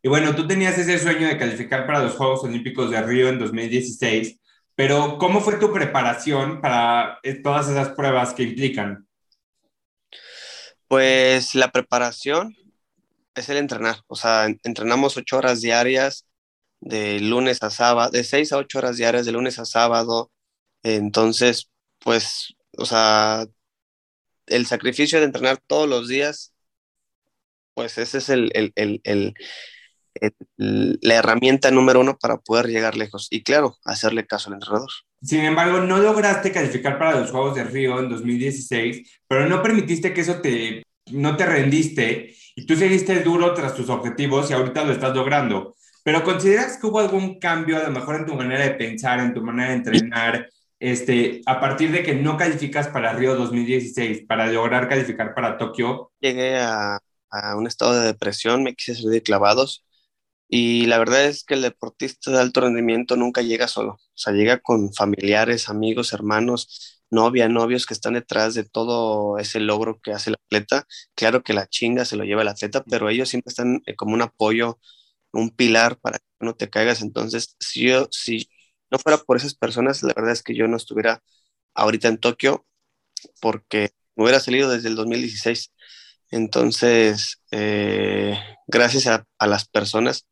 Y 0.03 0.09
bueno, 0.09 0.35
tú 0.35 0.47
tenías 0.47 0.79
ese 0.79 0.99
sueño 0.99 1.27
de 1.29 1.37
calificar 1.37 1.87
para 1.87 2.03
los 2.03 2.15
Juegos 2.15 2.43
Olímpicos 2.45 2.91
de 2.91 3.03
Río 3.03 3.29
en 3.29 3.39
2016, 3.39 4.39
pero 4.75 5.19
¿cómo 5.19 5.41
fue 5.43 5.59
tu 5.59 5.73
preparación 5.73 6.63
para 6.63 7.19
eh, 7.23 7.35
todas 7.35 7.69
esas 7.69 7.91
pruebas 7.91 8.33
que 8.33 8.45
implican? 8.45 9.07
Pues 10.89 11.55
la 11.55 11.71
preparación 11.71 12.57
es 13.35 13.49
el 13.51 13.59
entrenar, 13.59 13.99
o 14.07 14.17
sea, 14.17 14.47
entrenamos 14.65 15.17
ocho 15.19 15.37
horas 15.37 15.61
diarias 15.61 16.27
de 16.81 17.21
lunes 17.21 17.63
a 17.63 17.69
sábado, 17.69 18.11
de 18.11 18.25
seis 18.25 18.53
a 18.53 18.57
ocho 18.57 18.79
horas 18.79 18.97
diarias 18.97 19.27
de 19.27 19.33
lunes 19.33 19.59
a 19.59 19.67
sábado, 19.67 20.33
entonces, 20.83 21.71
pues, 21.99 22.55
o 22.79 22.87
sea, 22.87 23.45
el 24.47 24.67
sacrificio 24.67 25.19
de 25.21 25.27
entrenar 25.27 25.59
todos 25.67 25.89
los 25.89 26.09
días, 26.09 26.55
pues 27.75 27.99
ese 27.99 28.19
es 28.19 28.29
el, 28.31 28.51
el 28.55 29.35
la 30.57 31.15
herramienta 31.15 31.71
número 31.71 32.01
uno 32.01 32.19
para 32.19 32.39
poder 32.39 32.67
llegar 32.67 32.97
lejos. 32.97 33.29
Y 33.31 33.43
claro, 33.43 33.77
hacerle 33.85 34.27
caso 34.27 34.49
al 34.49 34.55
entrenador. 34.55 34.91
Sin 35.23 35.41
embargo, 35.41 35.81
no 35.81 35.99
lograste 35.99 36.53
calificar 36.53 36.99
para 36.99 37.19
los 37.21 37.31
Juegos 37.31 37.55
de 37.55 37.65
Río 37.65 37.99
en 38.01 38.09
2016, 38.09 39.21
pero 39.29 39.47
no 39.47 39.63
permitiste 39.63 40.15
que 40.15 40.23
eso 40.23 40.41
te, 40.41 40.83
no 41.13 41.37
te 41.37 41.45
rendiste 41.45 42.35
y 42.57 42.67
tú 42.67 42.75
seguiste 42.75 43.21
duro 43.23 43.53
tras 43.53 43.75
tus 43.75 43.91
objetivos 43.91 44.51
y 44.51 44.55
ahorita 44.55 44.85
lo 44.85 44.93
estás 44.93 45.15
logrando. 45.15 45.77
Pero 46.03 46.25
¿consideras 46.25 46.79
que 46.79 46.87
hubo 46.87 47.01
algún 47.01 47.39
cambio 47.39 47.77
a 47.77 47.83
lo 47.83 47.91
mejor 47.91 48.17
en 48.17 48.27
tu 48.27 48.35
manera 48.35 48.65
de 48.65 48.71
pensar, 48.71 49.21
en 49.21 49.35
tu 49.35 49.43
manera 49.43 49.71
de 49.71 49.77
entrenar, 49.77 50.49
este, 50.79 51.43
a 51.45 51.61
partir 51.61 51.93
de 51.93 52.03
que 52.03 52.15
no 52.15 52.39
calificas 52.39 52.89
para 52.89 53.13
Río 53.13 53.35
2016, 53.35 54.25
para 54.27 54.47
lograr 54.47 54.89
calificar 54.89 55.35
para 55.35 55.59
Tokio? 55.59 56.13
Llegué 56.21 56.57
a, 56.57 56.99
a 57.31 57.57
un 57.57 57.67
estado 57.67 58.01
de 58.01 58.07
depresión, 58.07 58.63
me 58.63 58.75
quise 58.75 58.95
salir 58.95 59.11
de 59.11 59.23
clavados 59.23 59.85
y 60.51 60.87
la 60.87 60.99
verdad 60.99 61.27
es 61.27 61.45
que 61.45 61.55
el 61.55 61.63
deportista 61.63 62.33
de 62.33 62.41
alto 62.41 62.61
rendimiento 62.63 63.17
nunca 63.17 63.43
llega 63.43 63.69
solo, 63.69 63.93
o 63.95 64.01
sea, 64.15 64.33
llega 64.33 64.59
con 64.61 64.93
familiares, 64.93 65.69
amigos, 65.69 66.13
hermanos, 66.13 67.01
novia, 67.11 67.49
novios 67.49 67.87
que 67.87 67.95
están 67.95 68.15
detrás 68.15 68.55
de 68.55 68.65
todo 68.65 69.39
ese 69.39 69.61
logro 69.61 70.01
que 70.01 70.13
hace 70.13 70.31
el 70.31 70.37
atleta. 70.37 70.87
Claro 71.15 71.43
que 71.43 71.53
la 71.55 71.69
chinga 71.69 72.05
se 72.05 72.17
lo 72.17 72.25
lleva 72.25 72.43
el 72.43 72.49
atleta, 72.49 72.83
pero 72.85 73.09
ellos 73.09 73.29
siempre 73.29 73.51
están 73.51 73.83
eh, 73.87 73.95
como 73.97 74.15
un 74.15 74.23
apoyo, 74.23 74.81
un 75.33 75.51
pilar 75.51 75.99
para 76.01 76.19
que 76.19 76.25
no 76.41 76.55
te 76.55 76.71
caigas. 76.71 77.03
Entonces, 77.03 77.57
si 77.61 77.89
yo, 77.89 78.09
si 78.11 78.49
no 78.91 78.99
fuera 78.99 79.19
por 79.19 79.37
esas 79.37 79.55
personas, 79.55 80.03
la 80.03 80.15
verdad 80.15 80.33
es 80.33 80.43
que 80.43 80.55
yo 80.57 80.69
no 80.69 80.77
estuviera 80.77 81.23
ahorita 81.75 82.09
en 82.09 82.19
Tokio 82.19 82.67
porque 83.41 83.91
me 84.17 84.25
hubiera 84.25 84.41
salido 84.41 84.71
desde 84.71 84.89
el 84.89 84.97
2016. 84.97 85.73
Entonces, 86.31 87.43
eh, 87.51 88.39
gracias 88.67 89.07
a, 89.07 89.27
a, 89.39 89.47
las 89.47 89.67
personas 89.69 90.27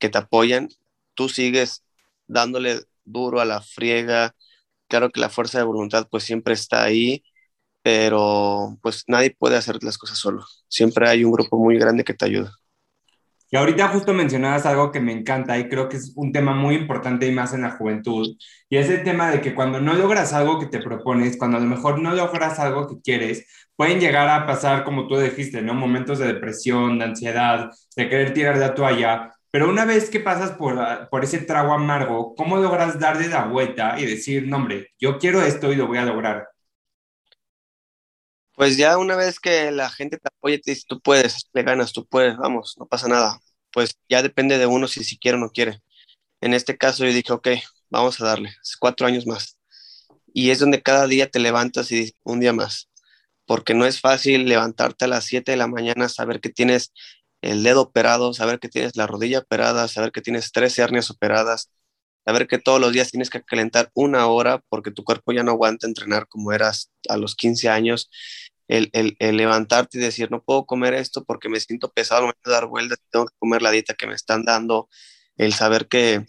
que 0.00 0.08
te 0.08 0.18
apoyan, 0.18 0.68
tú 1.14 1.28
sigues 1.28 1.84
dándole 2.26 2.80
duro 3.04 3.40
a 3.40 3.44
la 3.44 3.62
friega. 3.62 4.34
Claro 4.88 5.10
que 5.10 5.20
la 5.20 5.30
fuerza 5.30 5.58
de 5.58 5.64
voluntad 5.64 6.08
pues 6.10 6.24
siempre 6.24 6.54
está 6.54 6.82
ahí, 6.84 7.22
pero 7.82 8.78
pues 8.82 9.04
nadie 9.08 9.36
puede 9.38 9.56
hacer 9.56 9.82
las 9.84 9.98
cosas 9.98 10.18
solo. 10.18 10.44
Siempre 10.68 11.08
hay 11.08 11.24
un 11.24 11.32
grupo 11.32 11.58
muy 11.58 11.78
grande 11.78 12.04
que 12.04 12.14
te 12.14 12.24
ayuda. 12.24 12.52
Y 13.52 13.56
ahorita 13.56 13.88
justo 13.88 14.14
mencionabas 14.14 14.64
algo 14.64 14.92
que 14.92 15.00
me 15.00 15.12
encanta 15.12 15.58
y 15.58 15.68
creo 15.68 15.88
que 15.88 15.96
es 15.96 16.12
un 16.14 16.32
tema 16.32 16.54
muy 16.54 16.76
importante 16.76 17.26
y 17.26 17.32
más 17.32 17.52
en 17.52 17.62
la 17.62 17.72
juventud, 17.72 18.36
y 18.68 18.76
es 18.76 18.88
el 18.88 19.02
tema 19.02 19.30
de 19.32 19.40
que 19.40 19.56
cuando 19.56 19.80
no 19.80 19.94
logras 19.94 20.32
algo 20.32 20.60
que 20.60 20.66
te 20.66 20.78
propones, 20.78 21.36
cuando 21.36 21.56
a 21.56 21.60
lo 21.60 21.66
mejor 21.66 22.00
no 22.00 22.14
logras 22.14 22.60
algo 22.60 22.86
que 22.88 23.00
quieres, 23.02 23.46
pueden 23.74 23.98
llegar 23.98 24.28
a 24.28 24.46
pasar, 24.46 24.84
como 24.84 25.08
tú 25.08 25.18
dijiste, 25.18 25.62
¿no? 25.62 25.74
Momentos 25.74 26.20
de 26.20 26.28
depresión, 26.28 27.00
de 27.00 27.06
ansiedad, 27.06 27.70
de 27.96 28.08
querer 28.08 28.32
tirar 28.34 28.54
de 28.54 28.60
la 28.60 28.74
toalla, 28.74 29.32
pero 29.50 29.68
una 29.68 29.84
vez 29.84 30.10
que 30.10 30.20
pasas 30.20 30.52
por, 30.52 30.78
ah, 30.78 31.08
por 31.10 31.24
ese 31.24 31.38
trago 31.38 31.72
amargo, 31.72 32.34
¿cómo 32.36 32.56
logras 32.56 32.98
darle 32.98 33.28
la 33.28 33.46
vuelta 33.46 33.98
y 33.98 34.06
decir, 34.06 34.46
no, 34.46 34.56
hombre, 34.56 34.92
yo 34.98 35.18
quiero 35.18 35.42
esto 35.42 35.72
y 35.72 35.76
lo 35.76 35.86
voy 35.86 35.98
a 35.98 36.04
lograr? 36.04 36.48
Pues 38.54 38.76
ya 38.76 38.98
una 38.98 39.16
vez 39.16 39.40
que 39.40 39.70
la 39.70 39.88
gente 39.90 40.18
te 40.18 40.28
apoya 40.28 40.56
y 40.56 40.60
te 40.60 40.72
dice, 40.72 40.84
tú 40.86 41.00
puedes, 41.00 41.48
le 41.52 41.62
ganas, 41.62 41.92
tú 41.92 42.06
puedes, 42.06 42.36
vamos, 42.36 42.76
no 42.78 42.86
pasa 42.86 43.08
nada. 43.08 43.40
Pues 43.72 43.96
ya 44.08 44.22
depende 44.22 44.58
de 44.58 44.66
uno 44.66 44.86
si, 44.86 45.02
si 45.02 45.18
quiere 45.18 45.38
o 45.38 45.40
no 45.40 45.50
quiere. 45.50 45.80
En 46.40 46.54
este 46.54 46.76
caso 46.76 47.04
yo 47.04 47.12
dije, 47.12 47.32
ok, 47.32 47.48
vamos 47.90 48.20
a 48.20 48.26
darle, 48.26 48.54
cuatro 48.78 49.06
años 49.06 49.26
más. 49.26 49.58
Y 50.32 50.50
es 50.50 50.58
donde 50.60 50.82
cada 50.82 51.06
día 51.06 51.30
te 51.30 51.40
levantas 51.40 51.90
y 51.92 52.14
un 52.22 52.40
día 52.40 52.52
más. 52.52 52.88
Porque 53.46 53.74
no 53.74 53.86
es 53.86 54.00
fácil 54.00 54.46
levantarte 54.46 55.06
a 55.06 55.08
las 55.08 55.24
7 55.24 55.52
de 55.52 55.56
la 55.56 55.66
mañana, 55.66 56.08
saber 56.08 56.40
que 56.40 56.50
tienes 56.50 56.92
el 57.42 57.62
dedo 57.62 57.82
operado, 57.82 58.34
saber 58.34 58.60
que 58.60 58.68
tienes 58.68 58.96
la 58.96 59.06
rodilla 59.06 59.40
operada, 59.40 59.88
saber 59.88 60.12
que 60.12 60.20
tienes 60.22 60.52
tres 60.52 60.78
hernias 60.78 61.10
operadas, 61.10 61.70
saber 62.24 62.46
que 62.48 62.58
todos 62.58 62.80
los 62.80 62.92
días 62.92 63.10
tienes 63.10 63.30
que 63.30 63.42
calentar 63.42 63.90
una 63.94 64.26
hora 64.28 64.62
porque 64.68 64.90
tu 64.90 65.04
cuerpo 65.04 65.32
ya 65.32 65.42
no 65.42 65.52
aguanta 65.52 65.86
entrenar 65.86 66.28
como 66.28 66.52
eras 66.52 66.90
a 67.08 67.16
los 67.16 67.34
15 67.36 67.68
años, 67.68 68.10
el, 68.68 68.90
levantarte 69.18 69.98
y 69.98 70.00
decir, 70.00 70.30
no 70.30 70.42
puedo 70.42 70.64
comer 70.66 70.94
esto 70.94 71.24
porque 71.24 71.48
me 71.48 71.60
siento 71.60 71.90
pesado, 71.90 72.22
me 72.22 72.32
voy 72.44 72.52
a 72.52 72.56
dar 72.56 72.66
vueltas, 72.66 72.98
tengo 73.10 73.26
que 73.26 73.34
comer 73.38 73.62
la 73.62 73.70
dieta 73.72 73.94
que 73.94 74.06
me 74.06 74.14
están 74.14 74.44
dando, 74.44 74.88
el 75.36 75.52
saber 75.54 75.88
que, 75.88 76.24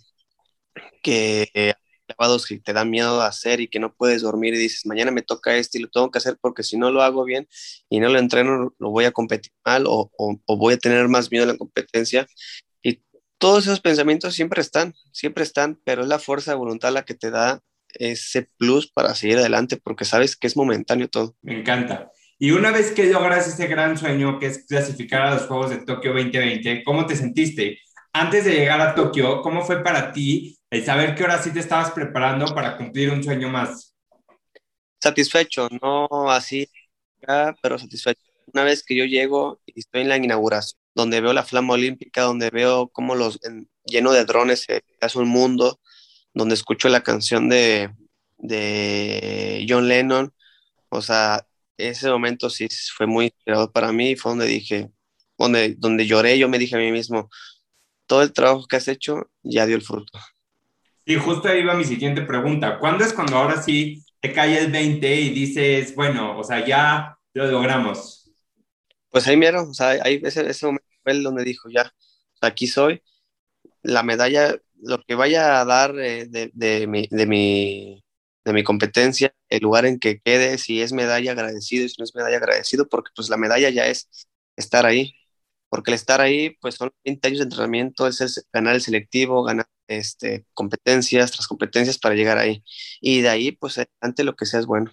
que 1.03 1.75
clavados 2.13 2.45
que 2.45 2.59
te 2.59 2.73
da 2.73 2.85
miedo 2.85 3.21
hacer 3.21 3.61
y 3.61 3.67
que 3.67 3.79
no 3.79 3.93
puedes 3.93 4.21
dormir 4.21 4.53
y 4.53 4.57
dices, 4.57 4.85
mañana 4.85 5.11
me 5.11 5.21
toca 5.21 5.55
esto 5.55 5.77
y 5.77 5.81
lo 5.81 5.89
tengo 5.89 6.11
que 6.11 6.17
hacer 6.17 6.37
porque 6.39 6.63
si 6.63 6.77
no 6.77 6.91
lo 6.91 7.01
hago 7.01 7.23
bien 7.23 7.47
y 7.89 7.99
no 7.99 8.09
lo 8.09 8.19
entreno, 8.19 8.73
lo 8.77 8.89
voy 8.89 9.05
a 9.05 9.11
competir 9.11 9.51
mal 9.65 9.85
o, 9.87 10.11
voy 10.47 10.73
a 10.73 10.77
tener 10.77 11.07
más 11.07 11.31
miedo 11.31 11.43
en 11.43 11.51
la 11.51 11.57
competencia. 11.57 12.27
Y 12.81 13.01
todos 13.37 13.65
esos 13.65 13.79
pensamientos 13.79 14.35
siempre 14.35 14.61
están, 14.61 14.93
siempre 15.11 15.43
están, 15.43 15.79
pero 15.83 16.01
es 16.03 16.07
la 16.07 16.19
fuerza 16.19 16.51
de 16.51 16.57
voluntad 16.57 16.91
la 16.91 17.03
que 17.03 17.15
te 17.15 17.31
da 17.31 17.61
ese 17.93 18.47
plus 18.57 18.89
para 18.91 19.15
seguir 19.15 19.37
adelante 19.37 19.77
porque 19.77 20.05
sabes 20.05 20.35
que 20.35 20.47
es 20.47 20.55
momentáneo 20.55 21.09
todo. 21.09 21.35
Me 21.41 21.59
encanta. 21.59 22.11
Y 22.39 22.51
una 22.51 22.71
vez 22.71 22.91
que 22.91 23.05
logras 23.05 23.47
ese 23.47 23.67
gran 23.67 23.97
sueño 23.97 24.39
que 24.39 24.47
es 24.47 24.65
clasificar 24.65 25.21
a 25.21 25.35
los 25.35 25.43
Juegos 25.43 25.69
de 25.69 25.85
Tokio 25.85 26.11
2020, 26.13 26.83
¿cómo 26.83 27.05
te 27.05 27.15
sentiste? 27.15 27.79
Antes 28.13 28.45
de 28.45 28.55
llegar 28.55 28.81
a 28.81 28.95
Tokio, 28.95 29.41
¿cómo 29.41 29.63
fue 29.63 29.83
para 29.83 30.11
ti 30.11 30.57
el 30.71 30.85
saber 30.85 31.13
que 31.13 31.23
ahora 31.23 31.43
sí 31.43 31.51
te 31.51 31.59
estabas 31.59 31.91
preparando 31.91 32.45
para 32.55 32.77
cumplir 32.77 33.11
un 33.11 33.23
sueño 33.23 33.49
más? 33.49 33.93
Satisfecho, 34.99 35.67
no 35.81 36.31
así, 36.31 36.67
pero 37.61 37.77
satisfecho. 37.77 38.21
Una 38.53 38.63
vez 38.63 38.81
que 38.83 38.95
yo 38.95 39.05
llego 39.05 39.59
y 39.65 39.81
estoy 39.81 40.01
en 40.01 40.09
la 40.09 40.17
inauguración, 40.17 40.79
donde 40.95 41.21
veo 41.21 41.33
la 41.33 41.43
flama 41.43 41.73
olímpica, 41.73 42.23
donde 42.23 42.49
veo 42.49 42.87
cómo 42.87 43.15
los 43.15 43.39
lleno 43.85 44.11
de 44.13 44.25
drones 44.25 44.61
se 44.61 44.83
hace 45.01 45.19
un 45.19 45.27
mundo, 45.27 45.79
donde 46.33 46.55
escucho 46.55 46.87
la 46.87 47.03
canción 47.03 47.49
de, 47.49 47.93
de 48.37 49.65
John 49.67 49.87
Lennon, 49.87 50.33
o 50.89 51.01
sea, 51.01 51.45
ese 51.77 52.09
momento 52.09 52.49
sí 52.49 52.67
fue 52.95 53.07
muy 53.07 53.25
inspirador 53.25 53.71
para 53.73 53.91
mí, 53.91 54.15
fue 54.15 54.31
donde 54.31 54.45
dije, 54.45 54.89
donde, 55.37 55.75
donde 55.77 56.07
lloré, 56.07 56.37
yo 56.37 56.47
me 56.47 56.59
dije 56.59 56.75
a 56.75 56.79
mí 56.79 56.91
mismo, 56.91 57.29
todo 58.05 58.21
el 58.21 58.33
trabajo 58.33 58.67
que 58.67 58.77
has 58.77 58.87
hecho 58.87 59.29
ya 59.43 59.65
dio 59.65 59.75
el 59.75 59.81
fruto. 59.81 60.17
Y 61.05 61.15
justo 61.15 61.47
ahí 61.47 61.63
va 61.63 61.73
mi 61.75 61.83
siguiente 61.83 62.21
pregunta. 62.21 62.77
¿Cuándo 62.79 63.03
es 63.03 63.13
cuando 63.13 63.37
ahora 63.37 63.61
sí 63.61 64.03
te 64.19 64.31
cae 64.33 64.59
el 64.59 64.71
20 64.71 65.15
y 65.15 65.29
dices, 65.29 65.95
bueno, 65.95 66.37
o 66.37 66.43
sea, 66.43 66.65
ya 66.65 67.17
lo 67.33 67.47
logramos? 67.47 68.31
Pues 69.09 69.27
ahí 69.27 69.35
mero, 69.35 69.63
o 69.69 69.73
sea, 69.73 69.89
ahí 70.03 70.21
ese, 70.23 70.49
ese 70.49 70.65
momento 70.65 70.87
fue 71.03 71.13
el 71.13 71.23
donde 71.23 71.43
dijo, 71.43 71.69
ya, 71.69 71.91
aquí 72.41 72.67
soy, 72.67 73.01
la 73.83 74.03
medalla, 74.03 74.57
lo 74.81 75.01
que 75.03 75.15
vaya 75.15 75.59
a 75.59 75.65
dar 75.65 75.99
eh, 75.99 76.27
de, 76.27 76.87
mi, 76.87 77.07
de, 77.09 77.25
mi, 77.25 78.03
de 78.45 78.53
mi 78.53 78.63
competencia, 78.63 79.33
el 79.49 79.61
lugar 79.61 79.85
en 79.85 79.99
que 79.99 80.19
quede, 80.19 80.57
si 80.57 80.81
es 80.81 80.93
medalla 80.93 81.31
agradecido 81.31 81.87
si 81.89 81.95
no 81.99 82.05
es 82.05 82.15
medalla 82.15 82.37
agradecido, 82.37 82.87
porque 82.87 83.11
pues 83.15 83.29
la 83.29 83.37
medalla 83.37 83.69
ya 83.69 83.87
es 83.87 84.09
estar 84.55 84.85
ahí, 84.85 85.13
porque 85.69 85.91
el 85.91 85.95
estar 85.95 86.21
ahí 86.21 86.51
pues 86.61 86.75
son 86.75 86.91
20 87.03 87.27
años 87.27 87.39
de 87.39 87.43
entrenamiento, 87.45 88.07
es 88.07 88.47
ganar 88.53 88.75
el 88.75 88.81
selectivo, 88.81 89.43
ganar 89.43 89.67
este, 89.87 90.45
competencias 90.53 91.31
tras 91.31 91.47
competencias 91.47 91.97
para 91.97 92.15
llegar 92.15 92.37
ahí. 92.37 92.63
Y 92.99 93.21
de 93.21 93.29
ahí 93.29 93.51
pues 93.51 93.79
ante 93.99 94.23
lo 94.23 94.35
que 94.35 94.45
sea 94.45 94.59
es 94.59 94.65
bueno. 94.65 94.91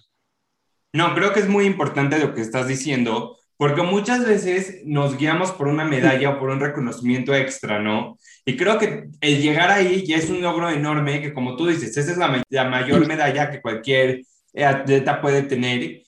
No, 0.93 1.13
creo 1.13 1.33
que 1.33 1.39
es 1.39 1.47
muy 1.47 1.65
importante 1.65 2.17
lo 2.17 2.33
que 2.33 2.41
estás 2.41 2.67
diciendo, 2.67 3.37
porque 3.57 3.83
muchas 3.83 4.25
veces 4.25 4.81
nos 4.85 5.17
guiamos 5.17 5.51
por 5.51 5.67
una 5.67 5.85
medalla 5.85 6.31
o 6.31 6.39
por 6.39 6.49
un 6.49 6.59
reconocimiento 6.59 7.35
extra, 7.35 7.79
¿no? 7.79 8.17
Y 8.45 8.57
creo 8.57 8.79
que 8.79 9.09
el 9.21 9.41
llegar 9.41 9.69
ahí 9.69 10.05
ya 10.05 10.17
es 10.17 10.29
un 10.29 10.41
logro 10.41 10.69
enorme, 10.69 11.21
que 11.21 11.33
como 11.33 11.55
tú 11.55 11.67
dices, 11.67 11.95
esa 11.95 12.11
es 12.11 12.17
la, 12.17 12.41
la 12.49 12.69
mayor 12.69 13.05
medalla 13.05 13.51
que 13.51 13.61
cualquier 13.61 14.21
atleta 14.55 15.21
puede 15.21 15.43
tener. 15.43 16.03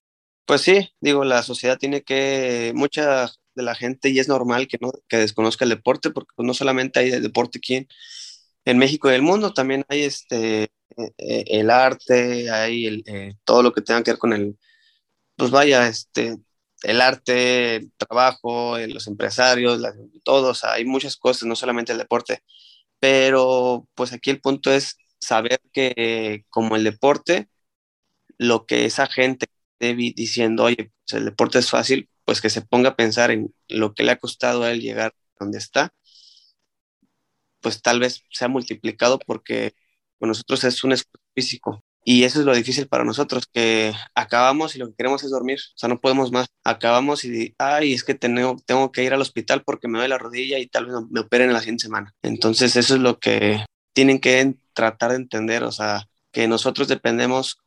Pues 0.45 0.61
sí, 0.61 0.89
digo, 0.99 1.23
la 1.23 1.43
sociedad 1.43 1.77
tiene 1.77 2.01
que, 2.01 2.71
mucha 2.73 3.29
de 3.53 3.63
la 3.63 3.75
gente, 3.75 4.09
y 4.09 4.17
es 4.17 4.27
normal 4.27 4.67
que, 4.67 4.77
no, 4.81 4.91
que 5.07 5.17
desconozca 5.17 5.65
el 5.65 5.69
deporte, 5.69 6.09
porque 6.09 6.31
no 6.37 6.53
solamente 6.55 6.99
hay 6.99 7.11
deporte 7.19 7.59
aquí 7.59 7.87
en, 8.65 8.77
México 8.77 9.11
y 9.11 9.15
el 9.15 9.21
mundo, 9.21 9.53
también 9.53 9.85
hay 9.89 10.03
este, 10.03 10.63
eh, 10.63 10.69
eh, 11.17 11.43
el 11.47 11.69
arte, 11.69 12.49
hay 12.51 12.85
el, 12.87 13.03
eh, 13.07 13.35
todo 13.45 13.63
lo 13.63 13.73
que 13.73 13.81
tenga 13.81 14.03
que 14.03 14.11
ver 14.11 14.19
con 14.19 14.33
el, 14.33 14.57
pues 15.35 15.51
vaya, 15.51 15.87
este, 15.87 16.37
el 16.83 17.01
arte, 17.01 17.77
el 17.77 17.91
trabajo, 17.97 18.77
eh, 18.77 18.87
los 18.87 19.07
empresarios, 19.07 19.81
todos, 20.23 20.63
hay 20.63 20.85
muchas 20.85 21.17
cosas, 21.17 21.43
no 21.47 21.55
solamente 21.55 21.91
el 21.93 21.99
deporte, 21.99 22.43
pero 22.99 23.87
pues 23.95 24.13
aquí 24.13 24.29
el 24.31 24.41
punto 24.41 24.71
es 24.71 24.97
saber 25.19 25.61
que 25.73 26.45
como 26.49 26.75
el 26.75 26.83
deporte, 26.83 27.49
lo 28.37 28.65
que 28.65 28.85
esa 28.85 29.07
gente 29.07 29.47
esté 29.79 29.95
diciendo, 29.95 30.63
oye, 30.63 30.91
pues 31.05 31.19
el 31.21 31.25
deporte 31.25 31.59
es 31.59 31.69
fácil, 31.69 32.09
pues 32.25 32.41
que 32.41 32.49
se 32.49 32.61
ponga 32.61 32.89
a 32.91 32.95
pensar 32.95 33.31
en 33.31 33.53
lo 33.67 33.93
que 33.93 34.03
le 34.03 34.11
ha 34.13 34.17
costado 34.17 34.63
a 34.63 34.71
él 34.71 34.81
llegar 34.81 35.13
donde 35.39 35.57
está, 35.57 35.93
pues 37.61 37.81
tal 37.81 37.99
vez 37.99 38.23
sea 38.31 38.47
multiplicado 38.47 39.19
porque 39.19 39.73
con 40.19 40.29
nosotros 40.29 40.63
es 40.63 40.83
un 40.83 40.93
esfuerzo 40.93 41.25
físico, 41.33 41.83
y 42.03 42.23
eso 42.23 42.39
es 42.39 42.45
lo 42.45 42.55
difícil 42.55 42.87
para 42.87 43.03
nosotros, 43.03 43.47
que 43.51 43.93
acabamos 44.15 44.75
y 44.75 44.79
lo 44.79 44.87
que 44.87 44.95
queremos 44.95 45.23
es 45.23 45.29
dormir, 45.29 45.59
o 45.59 45.77
sea, 45.77 45.87
no 45.87 45.99
podemos 45.99 46.31
más. 46.31 46.47
Acabamos 46.63 47.23
y, 47.23 47.53
ay, 47.59 47.93
es 47.93 48.03
que 48.03 48.15
tengo, 48.15 48.57
tengo 48.65 48.91
que 48.91 49.03
ir 49.03 49.13
al 49.13 49.21
hospital 49.21 49.63
porque 49.63 49.87
me 49.87 49.99
duele 49.99 50.09
la 50.09 50.17
rodilla 50.17 50.57
y 50.57 50.67
tal 50.67 50.87
vez 50.87 50.95
me 51.11 51.19
operen 51.19 51.49
en 51.49 51.53
la 51.53 51.59
siguiente 51.59 51.83
semana. 51.83 52.15
Entonces, 52.23 52.75
eso 52.75 52.95
es 52.95 53.01
lo 53.01 53.19
que 53.19 53.63
tienen 53.93 54.19
que 54.19 54.55
tratar 54.73 55.11
de 55.11 55.17
entender, 55.17 55.63
o 55.63 55.71
sea, 55.71 56.07
que 56.31 56.47
nosotros 56.47 56.87
dependemos 56.87 57.59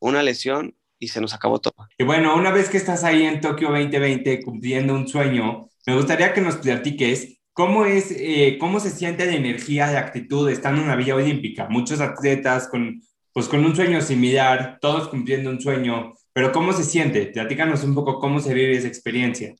una 0.00 0.22
lesión 0.22 0.74
y 0.98 1.08
se 1.08 1.20
nos 1.20 1.34
acabó 1.34 1.60
todo. 1.60 1.74
Y 1.98 2.04
bueno, 2.04 2.34
una 2.36 2.50
vez 2.50 2.70
que 2.70 2.78
estás 2.78 3.04
ahí 3.04 3.24
en 3.24 3.42
Tokio 3.42 3.68
2020 3.68 4.42
cumpliendo 4.42 4.94
un 4.94 5.06
sueño, 5.06 5.68
me 5.86 5.94
gustaría 5.94 6.32
que 6.32 6.40
nos 6.40 6.56
platiques 6.56 7.33
cómo 7.54 7.86
es, 7.86 8.10
eh, 8.10 8.58
cómo 8.60 8.80
se 8.80 8.90
siente 8.90 9.24
la 9.24 9.34
energía, 9.34 9.90
la 9.90 10.00
actitud 10.00 10.50
estando 10.50 10.82
en 10.82 10.88
una 10.88 10.96
villa 10.96 11.14
olímpica. 11.14 11.68
Muchos 11.70 12.00
atletas 12.00 12.68
con 12.68 13.00
pues 13.34 13.48
con 13.48 13.64
un 13.64 13.74
sueño 13.74 14.00
similar, 14.00 14.78
todos 14.80 15.08
cumpliendo 15.08 15.50
un 15.50 15.60
sueño, 15.60 16.14
pero 16.32 16.52
¿cómo 16.52 16.72
se 16.72 16.84
siente? 16.84 17.26
Platícanos 17.26 17.82
un 17.82 17.92
poco 17.92 18.20
cómo 18.20 18.38
se 18.38 18.54
vive 18.54 18.76
esa 18.76 18.86
experiencia. 18.86 19.56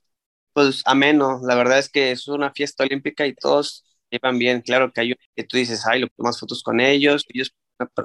Pues 0.52 0.82
ameno, 0.86 1.40
la 1.42 1.56
verdad 1.56 1.80
es 1.80 1.88
que 1.88 2.12
es 2.12 2.28
una 2.28 2.52
fiesta 2.52 2.84
olímpica 2.84 3.26
y 3.26 3.34
todos 3.34 3.84
llevan 4.08 4.38
bien, 4.38 4.60
claro 4.60 4.92
que 4.92 5.00
hay 5.00 5.14
que 5.34 5.42
tú 5.42 5.56
dices, 5.56 5.84
ay, 5.88 6.00
lo 6.00 6.06
tomas 6.16 6.38
fotos 6.38 6.62
con 6.62 6.78
ellos, 6.78 7.24
ellos, 7.28 7.52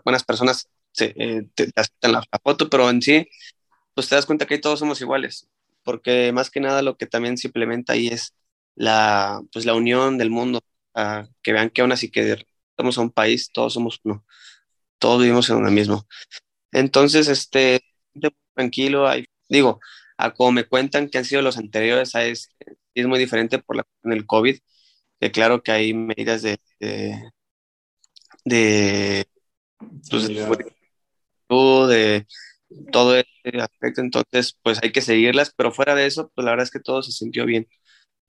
buenas 0.03 0.24
personas, 0.24 0.67
se, 0.91 1.13
eh, 1.15 1.43
te, 1.53 1.72
aceptan 1.75 2.13
la, 2.13 2.24
foto, 2.43 2.67
pero 2.67 2.89
en 2.89 3.00
sí, 3.03 3.27
pues 3.93 4.10
te 4.10 4.15
das 4.15 4.25
cuenta 4.25 4.48
que 4.48 4.58
todos 4.58 4.79
somos 4.79 5.00
iguales, 5.01 5.48
porque 5.84 6.31
más 6.31 6.50
que 6.50 6.62
nada 6.62 6.81
lo 6.81 6.98
que 6.98 7.05
también 7.05 7.38
se 7.38 7.48
implementa 7.48 7.93
ahí 7.93 8.08
es 8.08 8.34
la, 8.80 9.42
pues 9.54 9.66
la 9.66 9.76
unión 9.76 10.18
del 10.18 10.32
mundo, 10.32 10.62
que 11.44 11.54
vean 11.54 11.70
que 11.70 11.82
aún 11.82 11.92
así 11.92 12.10
que 12.12 12.46
somos 12.78 12.98
un 12.98 13.12
país, 13.12 13.52
todos 13.54 13.74
somos 13.74 14.00
uno 14.04 14.26
todos 15.00 15.22
vivimos 15.22 15.50
en 15.50 15.58
donde 15.58 15.72
mismo. 15.72 16.08
Entonces, 16.72 17.28
este, 17.30 17.82
tranquilo, 18.56 19.08
hay, 19.08 19.26
digo, 19.50 19.80
a 20.18 20.34
como 20.34 20.52
me 20.54 20.66
cuentan 20.66 21.10
que 21.10 21.18
han 21.18 21.26
sido 21.26 21.42
los 21.42 21.58
anteriores, 21.58 22.16
es, 22.16 22.50
es 22.94 23.08
muy 23.08 23.20
diferente 23.20 23.60
por 23.60 23.78
la 23.78 23.86
en 24.04 24.14
el 24.14 24.26
COVID, 24.28 24.60
que 25.20 25.32
claro 25.32 25.64
que 25.64 25.72
hay 25.72 25.94
medidas 25.94 26.42
de, 26.44 26.60
de, 26.80 27.32
de, 28.46 29.26
pues, 30.10 30.28
de 31.88 32.28
todo 32.92 33.16
este 33.16 33.62
aspecto, 33.62 34.02
entonces 34.02 34.58
pues 34.62 34.80
hay 34.84 34.92
que 34.92 35.02
seguirlas, 35.02 35.54
pero 35.56 35.72
fuera 35.72 35.96
de 35.96 36.06
eso, 36.06 36.32
pues 36.36 36.46
la 36.46 36.52
verdad 36.52 36.66
es 36.66 36.72
que 36.72 36.80
todo 36.80 37.02
se 37.04 37.12
sintió 37.12 37.46
bien, 37.46 37.68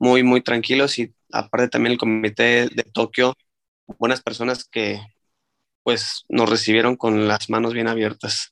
muy, 0.00 0.24
muy 0.24 0.40
tranquilos 0.40 0.98
y 0.98 1.14
aparte 1.30 1.68
también 1.68 1.92
el 1.92 1.98
comité 1.98 2.68
de 2.68 2.82
Tokio, 2.82 3.34
buenas 3.98 4.22
personas 4.22 4.64
que, 4.64 5.00
pues 5.84 6.24
nos 6.28 6.48
recibieron 6.48 6.96
con 6.96 7.28
las 7.28 7.50
manos 7.50 7.74
bien 7.74 7.86
abiertas. 7.86 8.50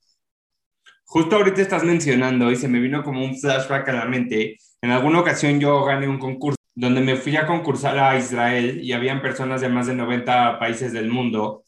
Justo 1.05 1.37
ahorita 1.37 1.62
estás 1.62 1.85
mencionando 1.85 2.50
y 2.50 2.57
se 2.57 2.69
me 2.69 2.81
vino 2.81 3.02
como 3.02 3.25
un 3.25 3.38
flashback 3.38 3.88
a 3.88 3.93
la 3.93 4.05
mente. 4.05 4.59
En 4.83 4.90
alguna 4.90 5.21
ocasión 5.21 5.59
yo 5.59 5.85
gané 5.85 6.07
un 6.07 6.19
concurso 6.19 6.59
donde 6.75 7.00
me 7.00 7.17
fui 7.17 7.35
a 7.37 7.47
concursar 7.47 7.99
a 7.99 8.19
Israel 8.19 8.81
y 8.83 8.93
habían 8.93 9.23
personas 9.23 9.62
de 9.62 9.71
más 9.71 9.87
de 9.87 9.95
90 9.95 10.59
países 10.59 10.93
del 10.93 11.09
mundo. 11.09 11.64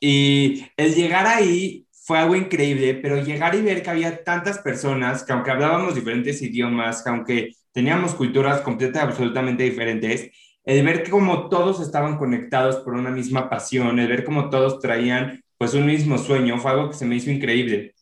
Y 0.00 0.66
el 0.76 0.94
llegar 0.94 1.26
ahí 1.26 1.86
fue 1.90 2.18
algo 2.18 2.36
increíble, 2.36 2.94
pero 2.94 3.20
llegar 3.20 3.56
y 3.56 3.62
ver 3.62 3.82
que 3.82 3.90
había 3.90 4.22
tantas 4.22 4.60
personas 4.60 5.24
que 5.24 5.32
aunque 5.32 5.50
hablábamos 5.50 5.96
diferentes 5.96 6.40
idiomas, 6.40 7.02
que 7.02 7.10
aunque 7.10 7.50
teníamos 7.76 8.14
culturas 8.14 8.62
completamente 8.62 9.00
absolutamente 9.00 9.62
diferentes, 9.64 10.30
el 10.64 10.82
ver 10.82 11.10
como 11.10 11.50
todos 11.50 11.78
estaban 11.80 12.16
conectados 12.16 12.76
por 12.76 12.94
una 12.94 13.10
misma 13.10 13.50
pasión, 13.50 13.98
el 13.98 14.08
ver 14.08 14.24
como 14.24 14.48
todos 14.48 14.80
traían 14.80 15.42
pues 15.58 15.74
un 15.74 15.84
mismo 15.84 16.16
sueño, 16.16 16.58
fue 16.58 16.70
algo 16.70 16.88
que 16.88 16.96
se 16.96 17.04
me 17.04 17.16
hizo 17.16 17.30
increíble. 17.30 17.94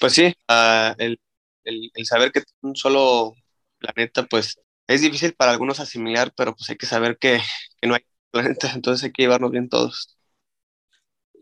Pues 0.00 0.14
sí, 0.14 0.34
uh, 0.48 0.94
el, 0.98 1.20
el, 1.64 1.90
el, 1.94 2.06
saber 2.06 2.32
que 2.32 2.42
un 2.62 2.74
solo 2.76 3.34
planeta, 3.78 4.24
pues 4.24 4.58
es 4.86 5.02
difícil 5.02 5.34
para 5.34 5.52
algunos 5.52 5.80
asimilar, 5.80 6.32
pero 6.36 6.54
pues 6.56 6.70
hay 6.70 6.76
que 6.76 6.86
saber 6.86 7.18
que, 7.18 7.40
que 7.80 7.88
no 7.88 7.94
hay 7.94 8.02
planeta, 8.30 8.72
entonces 8.74 9.04
hay 9.04 9.12
que 9.12 9.22
llevarnos 9.24 9.50
bien 9.50 9.68
todos. 9.68 10.16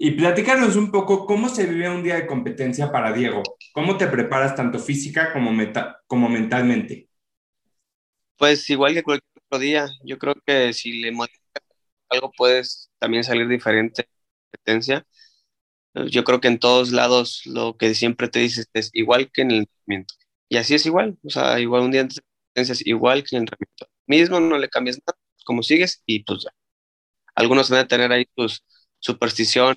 Y 0.02 0.12
platícanos 0.12 0.76
un 0.76 0.90
poco 0.90 1.26
cómo 1.26 1.50
se 1.50 1.66
vive 1.66 1.90
un 1.90 2.02
día 2.02 2.14
de 2.14 2.26
competencia 2.26 2.90
para 2.90 3.12
Diego. 3.12 3.42
¿Cómo 3.74 3.98
te 3.98 4.06
preparas 4.06 4.54
tanto 4.54 4.78
física 4.78 5.30
como, 5.30 5.52
meta, 5.52 6.00
como 6.06 6.30
mentalmente? 6.30 7.10
Pues 8.38 8.70
igual 8.70 8.94
que 8.94 9.02
cualquier 9.02 9.60
día. 9.60 9.88
Yo 10.02 10.18
creo 10.18 10.34
que 10.46 10.72
si 10.72 11.02
le 11.02 11.12
modificas 11.12 11.62
algo 12.08 12.32
puedes 12.34 12.90
también 12.98 13.24
salir 13.24 13.46
diferente 13.46 14.08
competencia. 14.50 15.06
Yo 15.92 16.24
creo 16.24 16.40
que 16.40 16.48
en 16.48 16.58
todos 16.58 16.92
lados 16.92 17.42
lo 17.44 17.76
que 17.76 17.94
siempre 17.94 18.28
te 18.28 18.38
dices 18.38 18.70
es 18.72 18.88
igual 18.94 19.30
que 19.30 19.42
en 19.42 19.50
el 19.50 19.58
entrenamiento. 19.58 20.14
Y 20.48 20.56
así 20.56 20.74
es 20.76 20.86
igual, 20.86 21.18
o 21.22 21.28
sea, 21.28 21.60
igual 21.60 21.82
un 21.82 21.90
día 21.90 22.04
de 22.04 22.08
competencia 22.08 22.72
es 22.72 22.86
igual 22.86 23.22
que 23.22 23.36
en 23.36 23.42
el 23.42 23.42
entrenamiento. 23.42 23.86
Mismo, 24.06 24.40
no 24.40 24.56
le 24.56 24.70
cambias 24.70 24.98
nada, 25.06 25.18
como 25.44 25.62
sigues 25.62 26.02
y 26.06 26.24
pues 26.24 26.44
ya. 26.44 26.50
Algunos 27.34 27.68
van 27.70 27.80
a 27.80 27.88
tener 27.88 28.12
ahí 28.12 28.24
tus 28.34 28.64
superstición, 29.00 29.76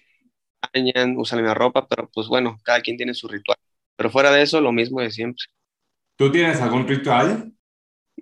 bañan, 0.74 1.18
usan 1.18 1.38
la 1.38 1.44
misma 1.44 1.54
ropa, 1.56 1.88
pero 1.88 2.10
pues 2.14 2.28
bueno, 2.28 2.60
cada 2.64 2.82
quien 2.82 2.98
tiene 2.98 3.14
su 3.14 3.28
ritual. 3.28 3.58
Pero 3.96 4.10
fuera 4.10 4.32
de 4.32 4.42
eso, 4.42 4.62
lo 4.62 4.72
mismo 4.72 5.02
de 5.02 5.12
siempre. 5.12 5.46
¿Tú 6.16 6.32
tienes 6.32 6.62
algún 6.62 6.88
ritual? 6.88 7.52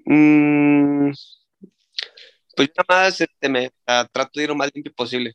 Mm, 0.05 1.11
pues 2.55 2.67
yo 2.67 2.83
nada 2.87 3.03
más 3.03 3.21
este, 3.21 3.49
me 3.49 3.71
trato 3.85 4.31
de 4.35 4.43
ir 4.43 4.49
lo 4.49 4.55
más 4.55 4.71
limpio 4.73 4.93
posible 4.93 5.33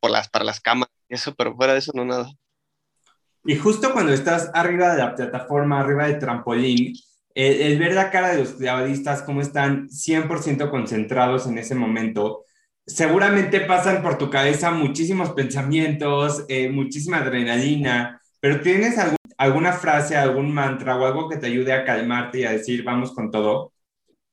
por 0.00 0.10
las, 0.10 0.28
para 0.28 0.44
las 0.44 0.60
camas 0.60 0.88
y 1.08 1.14
eso, 1.14 1.34
pero 1.34 1.54
fuera 1.56 1.72
de 1.72 1.78
eso 1.78 1.92
no 1.94 2.04
nada. 2.04 2.30
Y 3.44 3.56
justo 3.56 3.92
cuando 3.92 4.12
estás 4.12 4.50
arriba 4.54 4.92
de 4.92 4.98
la 4.98 5.14
plataforma, 5.14 5.80
arriba 5.80 6.06
del 6.06 6.18
trampolín, 6.18 6.94
el, 7.34 7.78
ver 7.78 7.94
la 7.94 8.10
cara 8.10 8.30
de 8.30 8.38
los 8.38 8.52
clavadistas, 8.52 9.22
cómo 9.22 9.40
están 9.40 9.88
100% 9.88 10.70
concentrados 10.70 11.46
en 11.46 11.58
ese 11.58 11.74
momento, 11.74 12.44
seguramente 12.86 13.60
pasan 13.62 14.02
por 14.02 14.18
tu 14.18 14.30
cabeza 14.30 14.70
muchísimos 14.70 15.32
pensamientos, 15.32 16.44
eh, 16.48 16.68
muchísima 16.70 17.18
adrenalina, 17.18 18.20
pero 18.40 18.60
¿tienes 18.60 18.96
alguna 19.38 19.72
frase, 19.72 20.16
algún 20.16 20.52
mantra 20.52 20.96
o 20.96 21.06
algo 21.06 21.28
que 21.28 21.38
te 21.38 21.46
ayude 21.46 21.72
a 21.72 21.84
calmarte 21.84 22.40
y 22.40 22.44
a 22.44 22.52
decir, 22.52 22.84
vamos 22.84 23.12
con 23.14 23.30
todo? 23.30 23.72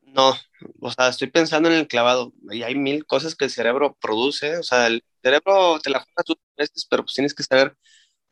No, 0.01 0.33
o 0.81 0.91
sea, 0.91 1.07
estoy 1.09 1.29
pensando 1.31 1.69
en 1.69 1.75
el 1.75 1.87
clavado 1.87 2.33
y 2.51 2.63
hay 2.63 2.75
mil 2.75 3.05
cosas 3.05 3.35
que 3.35 3.45
el 3.45 3.51
cerebro 3.51 3.97
produce, 4.01 4.57
o 4.57 4.63
sea, 4.63 4.87
el 4.87 5.03
cerebro 5.23 5.79
te 5.79 5.89
la 5.89 5.99
juegas 5.99 6.25
tú 6.25 6.35
veces, 6.57 6.85
pero 6.89 7.03
pues 7.03 7.15
tienes 7.15 7.33
que 7.33 7.43
saber 7.43 7.75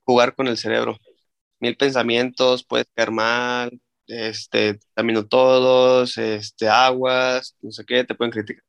jugar 0.05 0.35
con 0.35 0.47
el 0.47 0.57
cerebro. 0.57 0.97
Mil 1.59 1.77
pensamientos, 1.77 2.65
puedes 2.65 2.87
caer 2.95 3.11
mal, 3.11 3.81
este, 4.07 4.79
también 4.95 5.27
todos, 5.29 6.17
este, 6.17 6.69
aguas, 6.69 7.55
no 7.61 7.71
sé 7.71 7.85
qué, 7.85 8.03
te 8.05 8.15
pueden 8.15 8.31
criticar. 8.33 8.63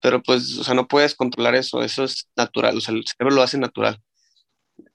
Pero 0.00 0.22
pues, 0.22 0.58
o 0.58 0.64
sea, 0.64 0.74
no 0.74 0.86
puedes 0.88 1.14
controlar 1.14 1.54
eso, 1.54 1.82
eso 1.82 2.04
es 2.04 2.28
natural, 2.36 2.76
o 2.76 2.80
sea, 2.80 2.94
el 2.94 3.04
cerebro 3.06 3.34
lo 3.34 3.42
hace 3.42 3.58
natural. 3.58 4.00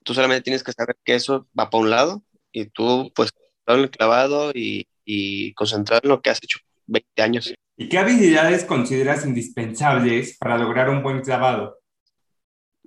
Tú 0.02 0.14
solamente 0.14 0.42
tienes 0.42 0.62
que 0.62 0.72
saber 0.72 0.96
que 1.04 1.14
eso 1.14 1.46
va 1.58 1.70
para 1.70 1.82
un 1.82 1.90
lado 1.90 2.22
y 2.52 2.66
tú, 2.66 3.12
pues, 3.14 3.30
el 3.66 3.90
clavado 3.90 4.52
y, 4.54 4.88
y 5.04 5.52
concentrar 5.54 6.00
en 6.02 6.10
lo 6.10 6.20
que 6.20 6.30
has 6.30 6.42
hecho 6.42 6.58
20 6.86 7.22
años. 7.22 7.54
¿Y 7.76 7.88
qué 7.88 7.98
habilidades 7.98 8.64
consideras 8.64 9.26
indispensables 9.26 10.36
para 10.38 10.58
lograr 10.58 10.90
un 10.90 11.02
buen 11.02 11.22
clavado? 11.22 11.78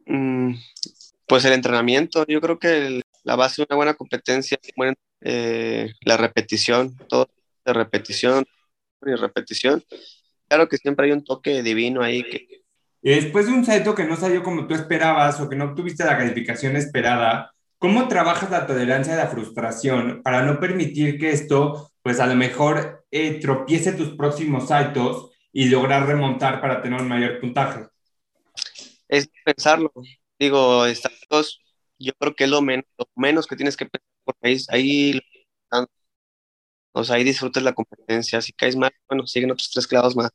Mm, 0.05 0.53
pues 1.27 1.43
el 1.45 1.53
entrenamiento, 1.53 2.25
yo 2.27 2.39
creo 2.39 2.57
que 2.57 3.01
la 3.24 3.36
base 3.36 3.62
de 3.62 3.67
una 3.69 3.75
buena 3.75 3.93
competencia 3.95 4.57
es 4.62 4.74
eh, 5.21 5.91
la 6.01 6.15
repetición, 6.15 6.95
todo 7.09 7.29
de 7.65 7.74
repetición 7.74 8.45
y 9.05 9.15
repetición. 9.15 9.83
Claro 10.48 10.68
que 10.68 10.77
siempre 10.77 11.06
hay 11.06 11.12
un 11.12 11.24
toque 11.24 11.62
divino 11.62 12.01
ahí 12.01 12.24
que... 12.24 12.48
después 13.01 13.48
de 13.48 13.54
un 13.54 13.66
salto 13.66 13.96
que 13.96 14.06
no 14.06 14.16
salió 14.16 14.44
como 14.44 14.68
tú 14.68 14.75
esperabas 14.75 15.39
o 15.39 15.50
que 15.50 15.56
no 15.56 15.66
obtuviste 15.66 16.06
la 16.06 16.18
calificación 16.18 16.75
esperada, 16.75 17.51
¿cómo 17.77 18.08
trabajas 18.08 18.50
la 18.50 18.66
tolerancia 18.66 19.13
a 19.13 19.18
la 19.18 19.27
frustración 19.27 20.22
para 20.24 20.44
no 20.44 20.60
permitir 20.60 21.20
que 21.20 21.32
esto 21.32 21.92
pues 22.08 22.22
a 22.22 22.25
lo 22.25 22.36
mejor 22.36 23.06
eh, 23.12 23.39
tropiece 23.42 23.92
tus 23.92 24.16
próximos 24.16 24.70
saltos 24.70 25.32
y 25.51 25.70
lograr 25.70 26.08
remontar 26.08 26.62
para 26.62 26.82
tener 26.82 27.01
un 27.01 27.08
mayor 27.10 27.39
puntaje. 27.39 27.88
Es 29.10 29.30
pensarlo. 29.44 29.92
Digo, 30.39 30.86
dos, 31.30 31.60
yo 32.00 32.13
creo 32.13 32.36
que 32.36 32.44
es 32.46 32.50
lo 32.50 32.62
menos, 32.62 32.86
menos 33.16 33.48
que 33.48 33.56
tienes 33.56 33.75
que 33.75 33.88
pensar, 33.88 34.08
porque 34.24 34.48
ahí, 34.48 34.58
ahí, 34.70 35.22
o 37.00 37.04
sea, 37.04 37.16
ahí 37.16 37.24
disfrutes 37.24 37.63
la 37.63 37.74
competencia. 37.74 38.42
Si 38.42 38.54
caes 38.54 38.75
mal, 38.75 38.92
bueno, 39.08 39.25
siguen 39.27 39.51
otros 39.51 39.70
tres 39.72 39.88
clavos 39.88 40.16
más. 40.16 40.32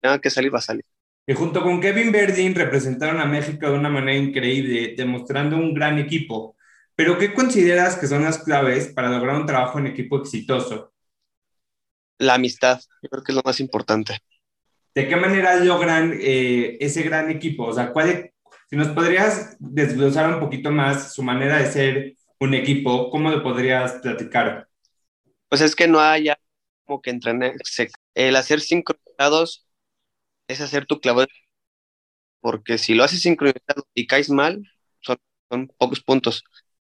Tenga 0.00 0.20
que 0.20 0.30
salir, 0.30 0.52
va 0.54 0.58
a 0.58 0.62
salir. 0.62 0.84
Y 1.26 1.34
junto 1.34 1.62
con 1.62 1.80
Kevin 1.80 2.12
Verdin 2.12 2.54
representaron 2.54 3.20
a 3.20 3.24
México 3.24 3.66
de 3.66 3.78
una 3.78 3.88
manera 3.88 4.16
increíble, 4.16 4.94
demostrando 4.96 5.56
un 5.56 5.72
gran 5.72 5.98
equipo. 5.98 6.56
Pero, 6.94 7.18
¿qué 7.18 7.32
consideras 7.32 7.96
que 7.96 8.06
son 8.06 8.22
las 8.22 8.38
claves 8.38 8.92
para 8.92 9.10
lograr 9.10 9.36
un 9.36 9.46
trabajo 9.46 9.78
en 9.78 9.86
equipo 9.86 10.18
exitoso? 10.18 10.94
la 12.18 12.34
amistad, 12.34 12.80
yo 13.02 13.08
creo 13.08 13.22
que 13.22 13.32
es 13.32 13.36
lo 13.36 13.42
más 13.44 13.60
importante. 13.60 14.18
¿De 14.94 15.08
qué 15.08 15.16
manera 15.16 15.56
logran 15.56 16.16
eh, 16.20 16.76
ese 16.80 17.02
gran 17.02 17.30
equipo? 17.30 17.64
O 17.66 17.72
sea, 17.72 17.92
¿cuál, 17.92 18.30
si 18.70 18.76
nos 18.76 18.88
podrías 18.88 19.56
desglosar 19.58 20.32
un 20.32 20.40
poquito 20.40 20.70
más 20.70 21.12
su 21.12 21.22
manera 21.22 21.58
de 21.58 21.66
ser 21.66 22.14
un 22.38 22.54
equipo, 22.54 23.10
¿cómo 23.10 23.30
lo 23.30 23.42
podrías 23.42 23.94
platicar? 23.94 24.68
Pues 25.54 25.62
es 25.62 25.76
que 25.76 25.86
no 25.86 26.00
haya 26.00 26.36
como 26.84 27.00
que 27.00 27.10
entrenar. 27.10 27.54
El 28.14 28.34
hacer 28.34 28.60
sincronizados 28.60 29.64
es 30.48 30.60
hacer 30.60 30.84
tu 30.84 31.00
clavo. 31.00 31.26
Porque 32.40 32.76
si 32.76 32.94
lo 32.94 33.04
haces 33.04 33.22
sincronizado 33.22 33.86
y 33.94 34.08
caes 34.08 34.30
mal, 34.30 34.64
son, 35.00 35.18
pocos 35.78 36.00
puntos. 36.02 36.42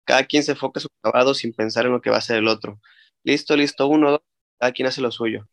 Cada 0.05 0.25
quien 0.25 0.43
se 0.43 0.53
enfoca 0.53 0.81
en 0.81 0.85
su 0.85 0.89
clavado 1.03 1.35
sin 1.35 1.53
pensar 1.53 1.85
en 1.85 1.93
lo 1.93 2.01
que 2.01 2.09
va 2.09 2.17
a 2.17 2.21
hacer 2.21 2.39
el 2.39 2.49
otro. 2.49 2.81
Listo, 3.25 3.55
listo, 3.59 3.89
uno, 3.89 4.13
dos, 4.13 4.21
cada 4.59 4.73
quien 4.73 4.89
hace 4.89 5.03
lo 5.03 5.11
suyo. 5.13 5.47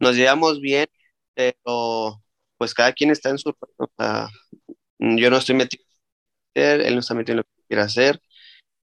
Nos 0.00 0.16
llevamos 0.16 0.60
bien, 0.60 0.86
pero 1.34 2.24
pues 2.58 2.74
cada 2.74 2.92
quien 2.92 3.12
está 3.12 3.30
en 3.30 3.38
su... 3.38 3.50
O 3.78 3.88
sea, 3.98 4.28
yo 4.98 5.30
no 5.30 5.36
estoy 5.38 5.54
metido 5.54 5.84
en 6.54 6.64
hacer, 6.64 6.80
él 6.88 6.94
no 6.94 7.00
está 7.00 7.14
metido 7.14 7.34
en 7.34 7.38
lo 7.38 7.44
que 7.44 7.62
quiere 7.68 7.82
hacer, 7.82 8.20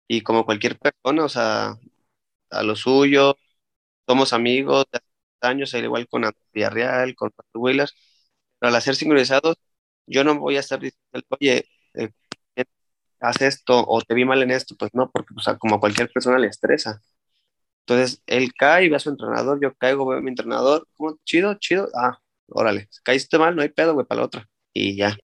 y 0.08 0.22
como 0.22 0.46
cualquier 0.46 0.78
persona, 0.78 1.24
o 1.24 1.28
sea, 1.28 1.78
a 2.50 2.62
lo 2.62 2.76
suyo, 2.76 3.36
somos 4.06 4.32
amigos 4.32 4.86
de 4.92 5.00
años, 5.42 5.74
al 5.74 5.84
igual 5.84 6.08
con 6.08 6.24
Villarreal, 6.52 7.14
con 7.16 7.32
Wheeler, 7.54 7.88
pero 8.58 8.70
al 8.70 8.76
hacer 8.76 8.96
sincronizados, 8.96 9.56
yo 10.06 10.24
no 10.24 10.38
voy 10.38 10.56
a 10.56 10.60
estar 10.60 10.80
diciendo, 10.80 11.26
oye, 11.30 11.66
eh, 11.94 12.10
haz 13.20 13.40
esto 13.42 13.84
o 13.86 14.00
te 14.02 14.14
vi 14.14 14.24
mal 14.24 14.42
en 14.42 14.50
esto, 14.50 14.76
pues 14.78 14.92
no, 14.94 15.10
porque 15.10 15.34
o 15.36 15.40
sea, 15.40 15.56
como 15.58 15.76
a 15.76 15.80
cualquier 15.80 16.10
persona 16.12 16.38
le 16.38 16.48
estresa. 16.48 17.00
Entonces, 17.86 18.22
él 18.26 18.52
cae 18.54 18.86
y 18.86 18.88
ve 18.88 18.96
a 18.96 19.00
su 19.00 19.10
entrenador, 19.10 19.60
yo 19.62 19.74
caigo, 19.74 20.06
veo 20.06 20.18
a 20.18 20.22
mi 20.22 20.30
entrenador, 20.30 20.88
¿cómo? 20.96 21.18
Chido, 21.24 21.54
chido, 21.54 21.88
ah, 21.94 22.18
órale, 22.48 22.88
caíste 23.04 23.38
mal, 23.38 23.56
no 23.56 23.62
hay 23.62 23.68
pedo, 23.70 23.94
güey, 23.94 24.06
para 24.06 24.20
la 24.20 24.26
otra, 24.26 24.48
y 24.72 24.96
ya. 24.96 25.16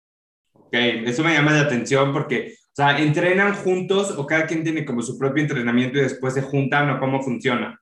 Ok, 0.53 0.75
eso 0.75 1.25
me 1.25 1.35
llama 1.35 1.53
la 1.53 1.63
atención 1.63 2.13
porque, 2.13 2.55
o 2.73 2.75
sea, 2.75 2.99
¿entrenan 2.99 3.55
juntos 3.55 4.13
o 4.17 4.27
cada 4.27 4.47
quien 4.47 4.65
tiene 4.65 4.87
como 4.87 5.03
su 5.03 5.19
propio 5.19 5.43
entrenamiento 5.43 5.99
y 5.99 6.03
después 6.03 6.33
se 6.33 6.41
juntan 6.41 6.89
o 6.89 6.99
cómo 6.99 7.23
funciona? 7.23 7.79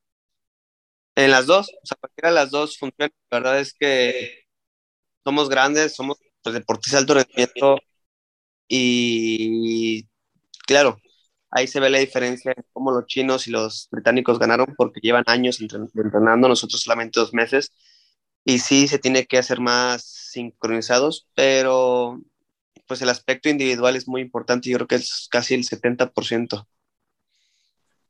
En 1.15 1.31
las 1.31 1.47
dos, 1.47 1.69
o 1.69 1.87
sea, 1.87 1.97
cualquiera 2.01 2.31
de 2.31 2.35
las 2.35 2.51
dos 2.51 2.77
funciona. 2.77 3.13
La 3.31 3.39
verdad 3.39 3.61
es 3.61 3.73
que 3.73 4.47
somos 5.25 5.49
grandes, 5.49 5.95
somos 5.95 6.19
pues, 6.43 6.55
deportistas 6.55 6.93
de 6.93 6.99
alto 6.99 7.15
rendimiento 7.15 7.79
y, 8.69 10.09
claro, 10.67 10.99
ahí 11.51 11.67
se 11.69 11.81
ve 11.81 11.91
la 11.91 11.99
diferencia 11.99 12.53
en 12.57 12.65
cómo 12.73 12.91
los 12.93 13.07
chinos 13.07 13.47
y 13.47 13.53
los 13.53 13.89
británicos 13.93 14.39
ganaron 14.41 14.75
porque 14.77 15.01
llevan 15.01 15.25
años 15.27 15.61
entrenando, 15.61 16.49
nosotros 16.49 16.83
solamente 16.83 17.21
dos 17.21 17.33
meses. 17.35 17.73
Y 18.45 18.59
sí, 18.61 18.89
se 18.89 18.99
tiene 18.99 19.27
que 19.27 19.39
hacer 19.39 19.61
más 19.61 20.03
sincronizados, 20.05 21.29
pero 21.35 22.21
pues 22.91 23.03
el 23.03 23.09
aspecto 23.09 23.49
individual 23.49 23.95
es 23.95 24.09
muy 24.09 24.21
importante, 24.21 24.69
yo 24.69 24.77
creo 24.79 24.89
que 24.89 24.97
es 24.97 25.29
casi 25.31 25.55
el 25.55 25.63
70%. 25.63 26.67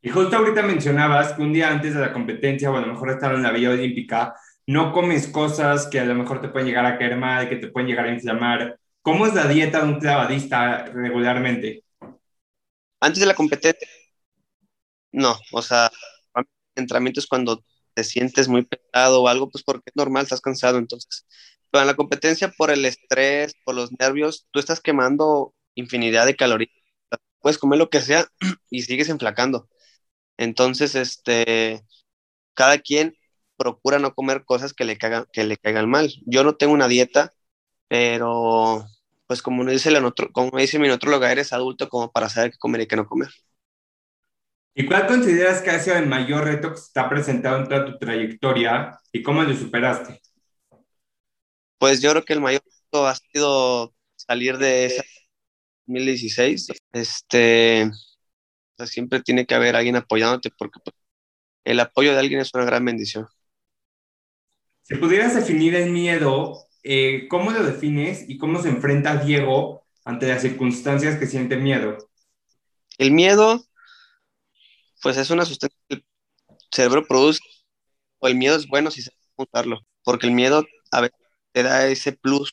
Y 0.00 0.08
justo 0.08 0.34
ahorita 0.38 0.62
mencionabas 0.62 1.34
que 1.34 1.42
un 1.42 1.52
día 1.52 1.68
antes 1.68 1.92
de 1.92 2.00
la 2.00 2.14
competencia, 2.14 2.70
o 2.70 2.76
a 2.78 2.80
lo 2.80 2.86
mejor 2.86 3.10
estar 3.10 3.34
en 3.34 3.42
la 3.42 3.50
Villa 3.50 3.72
Olímpica, 3.72 4.34
no 4.66 4.94
comes 4.94 5.26
cosas 5.26 5.86
que 5.86 6.00
a 6.00 6.06
lo 6.06 6.14
mejor 6.14 6.40
te 6.40 6.48
pueden 6.48 6.66
llegar 6.66 6.86
a 6.86 6.96
caer 6.96 7.18
mal, 7.18 7.46
que 7.50 7.56
te 7.56 7.68
pueden 7.68 7.88
llegar 7.90 8.06
a 8.06 8.14
inflamar. 8.14 8.80
¿Cómo 9.02 9.26
es 9.26 9.34
la 9.34 9.46
dieta 9.46 9.82
de 9.82 9.92
un 9.92 10.00
clavadista 10.00 10.86
regularmente? 10.86 11.84
Antes 13.00 13.20
de 13.20 13.26
la 13.26 13.34
competencia, 13.34 13.86
no, 15.12 15.36
o 15.52 15.60
sea, 15.60 15.90
entrenamiento 16.74 17.20
es 17.20 17.26
cuando 17.26 17.62
te 17.92 18.02
sientes 18.02 18.48
muy 18.48 18.64
pesado 18.64 19.24
o 19.24 19.28
algo, 19.28 19.50
pues 19.50 19.62
porque 19.62 19.90
es 19.90 19.96
normal, 19.96 20.22
estás 20.22 20.40
cansado, 20.40 20.78
entonces. 20.78 21.26
Pero 21.70 21.82
en 21.82 21.88
la 21.88 21.96
competencia, 21.96 22.48
por 22.56 22.70
el 22.70 22.84
estrés, 22.84 23.54
por 23.64 23.74
los 23.74 23.92
nervios, 23.98 24.48
tú 24.50 24.60
estás 24.60 24.80
quemando 24.80 25.54
infinidad 25.74 26.26
de 26.26 26.36
calorías. 26.36 26.70
Puedes 27.40 27.58
comer 27.58 27.78
lo 27.78 27.90
que 27.90 28.00
sea 28.00 28.26
y 28.70 28.82
sigues 28.82 29.08
enflacando. 29.08 29.68
Entonces, 30.38 30.94
este, 30.94 31.84
cada 32.54 32.78
quien 32.78 33.14
procura 33.56 33.98
no 33.98 34.14
comer 34.14 34.44
cosas 34.44 34.72
que 34.74 34.84
le, 34.84 34.98
caigan, 34.98 35.26
que 35.32 35.44
le 35.44 35.56
caigan 35.58 35.90
mal. 35.90 36.12
Yo 36.26 36.44
no 36.44 36.56
tengo 36.56 36.72
una 36.74 36.88
dieta, 36.88 37.32
pero 37.88 38.86
pues 39.26 39.42
como 39.42 39.64
dice, 39.64 39.90
la 39.90 40.12
como 40.32 40.58
dice 40.58 40.78
mi 40.78 40.88
nutróloga, 40.88 41.30
eres 41.30 41.52
adulto 41.52 41.88
como 41.88 42.10
para 42.10 42.28
saber 42.28 42.52
qué 42.52 42.58
comer 42.58 42.82
y 42.82 42.86
qué 42.88 42.96
no 42.96 43.06
comer. 43.06 43.30
¿Y 44.74 44.86
cuál 44.86 45.06
consideras 45.06 45.62
que 45.62 45.70
ha 45.70 45.78
sido 45.78 45.96
el 45.96 46.06
mayor 46.06 46.44
reto 46.44 46.70
que 46.70 46.78
se 46.78 46.84
está 46.84 47.08
presentado 47.08 47.58
en 47.58 47.68
toda 47.68 47.84
tu 47.84 47.98
trayectoria 47.98 48.98
y 49.12 49.22
cómo 49.22 49.42
lo 49.42 49.54
superaste? 49.54 50.20
Pues 51.80 52.00
yo 52.00 52.12
creo 52.12 52.24
que 52.24 52.34
el 52.34 52.40
mayor 52.40 52.62
reto 52.62 53.08
ha 53.08 53.16
sido 53.16 53.92
salir 54.14 54.56
de 54.58 54.84
esa 54.86 55.02
2016. 55.86 56.68
Este, 56.92 57.90
siempre 58.84 59.20
tiene 59.20 59.46
que 59.46 59.56
haber 59.56 59.74
alguien 59.74 59.96
apoyándote 59.96 60.50
porque 60.56 60.78
pues, 60.84 60.94
el 61.64 61.80
apoyo 61.80 62.12
de 62.12 62.20
alguien 62.20 62.40
es 62.40 62.54
una 62.54 62.64
gran 62.64 62.84
bendición. 62.84 63.26
Si 64.82 64.94
pudieras 64.94 65.34
definir 65.34 65.74
el 65.74 65.90
miedo 65.90 66.70
eh, 66.82 67.28
¿cómo 67.28 67.50
lo 67.50 67.62
defines 67.62 68.28
y 68.28 68.38
cómo 68.38 68.62
se 68.62 68.68
enfrenta 68.68 69.22
Diego 69.22 69.84
ante 70.04 70.28
las 70.28 70.42
circunstancias 70.42 71.18
que 71.18 71.26
siente 71.26 71.56
miedo? 71.56 71.98
El 72.98 73.12
miedo, 73.12 73.62
pues 75.02 75.16
es 75.16 75.30
una 75.30 75.44
sustancia 75.44 75.76
que 75.88 75.96
el 75.96 76.04
cerebro 76.70 77.06
produce, 77.06 77.40
o 78.18 78.28
el 78.28 78.34
miedo 78.34 78.56
es 78.56 78.66
bueno 78.66 78.90
si 78.90 79.02
se 79.02 79.10
usarlo, 79.36 79.80
porque 80.04 80.26
el 80.26 80.32
miedo 80.32 80.66
a 80.90 81.00
veces 81.02 81.18
te 81.52 81.62
da 81.62 81.86
ese 81.88 82.12
plus 82.12 82.52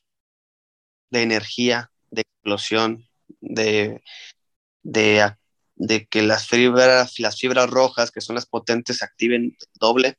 de 1.09 1.21
energía, 1.21 1.91
de 2.11 2.21
explosión, 2.21 3.07
de, 3.41 4.01
de, 4.83 5.35
de 5.75 6.07
que 6.07 6.21
las 6.23 6.47
fibras, 6.47 7.19
las 7.19 7.39
fibras 7.39 7.69
rojas, 7.69 8.11
que 8.11 8.21
son 8.21 8.35
las 8.35 8.45
potentes, 8.47 8.97
se 8.97 9.05
activen 9.05 9.57
doble, 9.79 10.17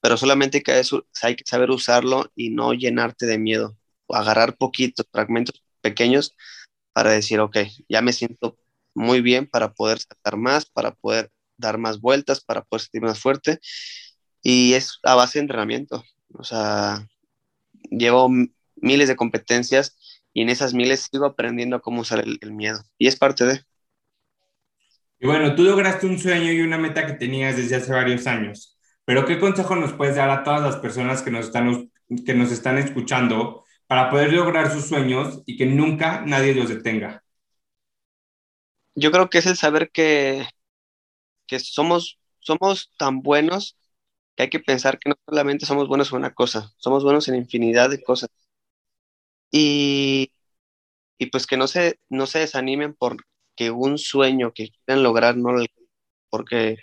pero 0.00 0.16
solamente 0.16 0.62
que, 0.62 0.82
hay 1.22 1.36
que 1.36 1.44
saber 1.46 1.70
usarlo 1.70 2.30
y 2.36 2.50
no 2.50 2.74
llenarte 2.74 3.26
de 3.26 3.38
miedo, 3.38 3.78
agarrar 4.08 4.56
poquitos 4.56 5.06
fragmentos 5.12 5.62
pequeños 5.80 6.34
para 6.92 7.12
decir, 7.12 7.40
ok, 7.40 7.58
ya 7.88 8.02
me 8.02 8.12
siento 8.12 8.58
muy 8.94 9.20
bien 9.22 9.46
para 9.48 9.72
poder 9.74 10.00
saltar 10.00 10.36
más, 10.36 10.66
para 10.66 10.94
poder 10.94 11.30
dar 11.56 11.78
más 11.78 12.00
vueltas, 12.00 12.42
para 12.42 12.62
poder 12.64 12.82
sentir 12.82 13.02
más 13.02 13.20
fuerte. 13.20 13.60
Y 14.42 14.74
es 14.74 14.98
a 15.04 15.14
base 15.14 15.38
de 15.38 15.42
entrenamiento. 15.44 16.04
O 16.34 16.44
sea, 16.44 17.06
llevo 17.90 18.30
miles 18.76 19.08
de 19.08 19.16
competencias 19.16 19.96
y 20.32 20.42
en 20.42 20.48
esas 20.48 20.74
miles 20.74 21.08
sigo 21.10 21.26
aprendiendo 21.26 21.80
cómo 21.80 22.00
usar 22.00 22.20
el, 22.20 22.38
el, 22.40 22.52
miedo. 22.52 22.82
Y 22.98 23.06
es 23.06 23.16
parte 23.16 23.44
de. 23.44 23.62
Y 25.20 25.26
bueno, 25.26 25.54
tú 25.54 25.62
lograste 25.62 26.06
un 26.06 26.18
sueño 26.18 26.52
y 26.52 26.60
una 26.60 26.78
meta 26.78 27.06
que 27.06 27.12
tenías 27.12 27.56
desde 27.56 27.76
hace 27.76 27.92
varios 27.92 28.26
años. 28.26 28.78
Pero 29.04 29.24
¿qué 29.24 29.38
consejo 29.38 29.76
nos 29.76 29.92
puedes 29.92 30.16
dar 30.16 30.30
a 30.30 30.44
todas 30.44 30.62
las 30.62 30.76
personas 30.76 31.22
que 31.22 31.30
nos 31.30 31.46
están, 31.46 31.90
que 32.24 32.34
nos 32.34 32.52
están 32.52 32.78
escuchando 32.78 33.64
para 33.86 34.10
poder 34.10 34.32
lograr 34.32 34.72
sus 34.72 34.86
sueños 34.86 35.42
y 35.44 35.56
que 35.56 35.66
nunca 35.66 36.22
nadie 36.24 36.54
los 36.54 36.68
detenga? 36.68 37.22
Yo 38.94 39.10
creo 39.10 39.28
que 39.28 39.38
es 39.38 39.46
el 39.46 39.56
saber 39.56 39.90
que, 39.90 40.46
que 41.46 41.58
somos, 41.58 42.18
somos 42.40 42.92
tan 42.98 43.22
buenos 43.22 43.76
que 44.36 44.44
hay 44.44 44.50
que 44.50 44.60
pensar 44.60 44.98
que 44.98 45.10
no 45.10 45.16
solamente 45.26 45.66
somos 45.66 45.88
buenos 45.88 46.10
en 46.12 46.18
una 46.18 46.34
cosa, 46.34 46.72
somos 46.78 47.04
buenos 47.04 47.28
en 47.28 47.36
infinidad 47.36 47.90
de 47.90 48.02
cosas. 48.02 48.30
Y, 49.50 50.32
y 51.18 51.26
pues 51.28 51.46
que 51.46 51.56
no 51.56 51.68
se, 51.68 52.00
no 52.10 52.26
se 52.26 52.40
desanimen 52.40 52.94
porque 52.94 53.70
un 53.72 53.98
sueño 53.98 54.52
que 54.54 54.70
quieran 54.70 55.02
lograr 55.04 55.36
no 55.36 55.52
lo 55.52 55.64
porque 56.30 56.78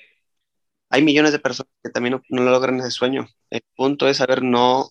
hay 0.89 1.03
millones 1.03 1.31
de 1.33 1.39
personas 1.39 1.71
que 1.83 1.89
también 1.91 2.21
no, 2.29 2.43
logran 2.43 2.79
ese 2.79 2.91
sueño. 2.91 3.27
El 3.49 3.61
punto 3.75 4.07
es 4.07 4.17
saber 4.17 4.43
no 4.43 4.89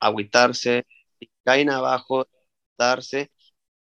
agüitarse, 0.00 0.86
si 1.20 1.30
caen 1.44 1.70
abajo, 1.70 2.28
darse 2.78 3.30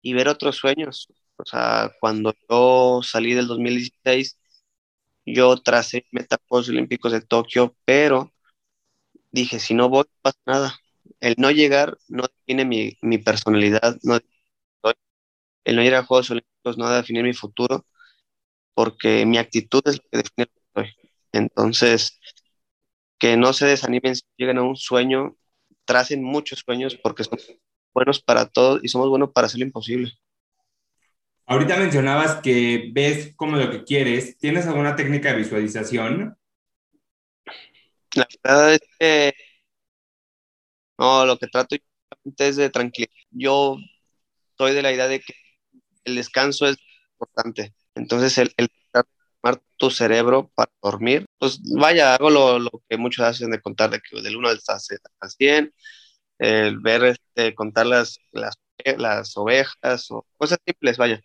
y 0.03 0.15
ver 0.15 0.29
otros 0.29 0.57
sueños. 0.57 1.09
O 1.37 1.45
sea, 1.47 1.93
cuando 2.01 2.35
yo 2.51 3.03
salí 3.03 3.35
del 3.35 3.49
2016, 3.49 4.39
yo 5.27 5.57
tracé 5.63 6.07
meta 6.13 6.39
Juegos 6.49 6.69
Olímpicos 6.69 7.13
de 7.13 7.21
Tokio, 7.23 7.77
pero 7.85 8.33
dije, 9.33 9.59
si 9.59 9.75
no 9.75 9.89
voy, 9.89 10.05
no 10.05 10.19
pasa 10.23 10.39
nada. 10.47 10.75
El 11.21 11.35
no 11.39 11.51
llegar 11.51 11.99
no 12.09 12.25
define 12.25 12.65
mi, 12.65 12.97
mi 13.03 13.19
personalidad, 13.19 13.97
no, 14.03 14.19
el 15.65 15.77
no 15.77 15.83
ir 15.83 15.95
a 15.95 16.05
Juegos 16.05 16.31
Olímpicos 16.31 16.79
no 16.79 16.85
va 16.85 16.93
a 16.95 16.97
definir 16.99 17.25
mi 17.25 17.33
futuro, 17.35 17.87
porque 18.75 19.27
mi 19.27 19.39
actitud 19.39 19.83
es 19.87 19.99
lo 19.99 20.05
que 20.11 20.19
define 20.19 20.49
lo 20.75 20.83
que. 20.83 20.91
Entonces, 21.33 22.21
que 23.19 23.37
no 23.37 23.53
se 23.53 23.67
desanimen 23.67 24.15
si 24.17 24.23
llegan 24.37 24.59
a 24.59 24.63
un 24.63 24.77
sueño, 24.77 25.37
tracen 25.85 26.23
muchos 26.23 26.61
sueños 26.61 26.97
porque 27.03 27.25
son 27.25 27.39
buenos 27.95 28.21
para 28.23 28.49
todos 28.49 28.83
y 28.85 28.89
somos 28.89 29.09
buenos 29.09 29.33
para 29.33 29.47
hacer 29.47 29.61
lo 29.61 29.67
imposible. 29.67 30.13
Ahorita 31.47 31.77
mencionabas 31.77 32.37
que 32.37 32.91
ves 32.93 33.35
como 33.37 33.57
lo 33.57 33.71
que 33.71 33.85
quieres. 33.85 34.39
¿Tienes 34.39 34.67
alguna 34.67 34.97
técnica 34.97 35.31
de 35.31 35.39
visualización? 35.39 36.37
La 38.15 38.27
verdad 38.43 38.75
es 38.75 38.81
que 38.99 39.35
no, 40.99 41.27
lo 41.27 41.39
que 41.39 41.49
trato 41.49 41.77
es 42.39 42.57
de 42.57 42.71
tranquilidad. 42.71 43.13
Yo 43.31 43.77
soy 44.57 44.73
de 44.73 44.83
la 44.83 44.93
idea 44.93 45.09
de 45.09 45.21
que 45.21 45.35
el 46.05 46.17
descanso 46.17 46.67
es 46.67 46.79
importante. 47.13 47.75
Entonces, 47.95 48.39
el, 48.39 48.53
el 48.57 48.69
tu 49.77 49.91
cerebro 49.91 50.51
para 50.55 50.73
dormir, 50.83 51.27
pues 51.39 51.61
vaya, 51.77 52.15
hago 52.15 52.31
lo, 52.31 52.71
que 52.89 52.97
muchos 52.97 53.25
hacen 53.27 53.51
de 53.51 53.61
contar 53.61 53.91
de 53.91 54.01
que 54.01 54.23
del 54.23 54.37
1 54.37 54.49
hasta 54.49 54.79
100, 54.79 55.75
el 56.39 56.79
ver, 56.81 57.05
este, 57.05 57.55
contar 57.55 57.87
las, 57.87 58.19
las 58.33 59.37
ovejas 59.37 60.11
o 60.11 60.27
cosas 60.39 60.59
simples, 60.65 60.97
vaya 60.97 61.21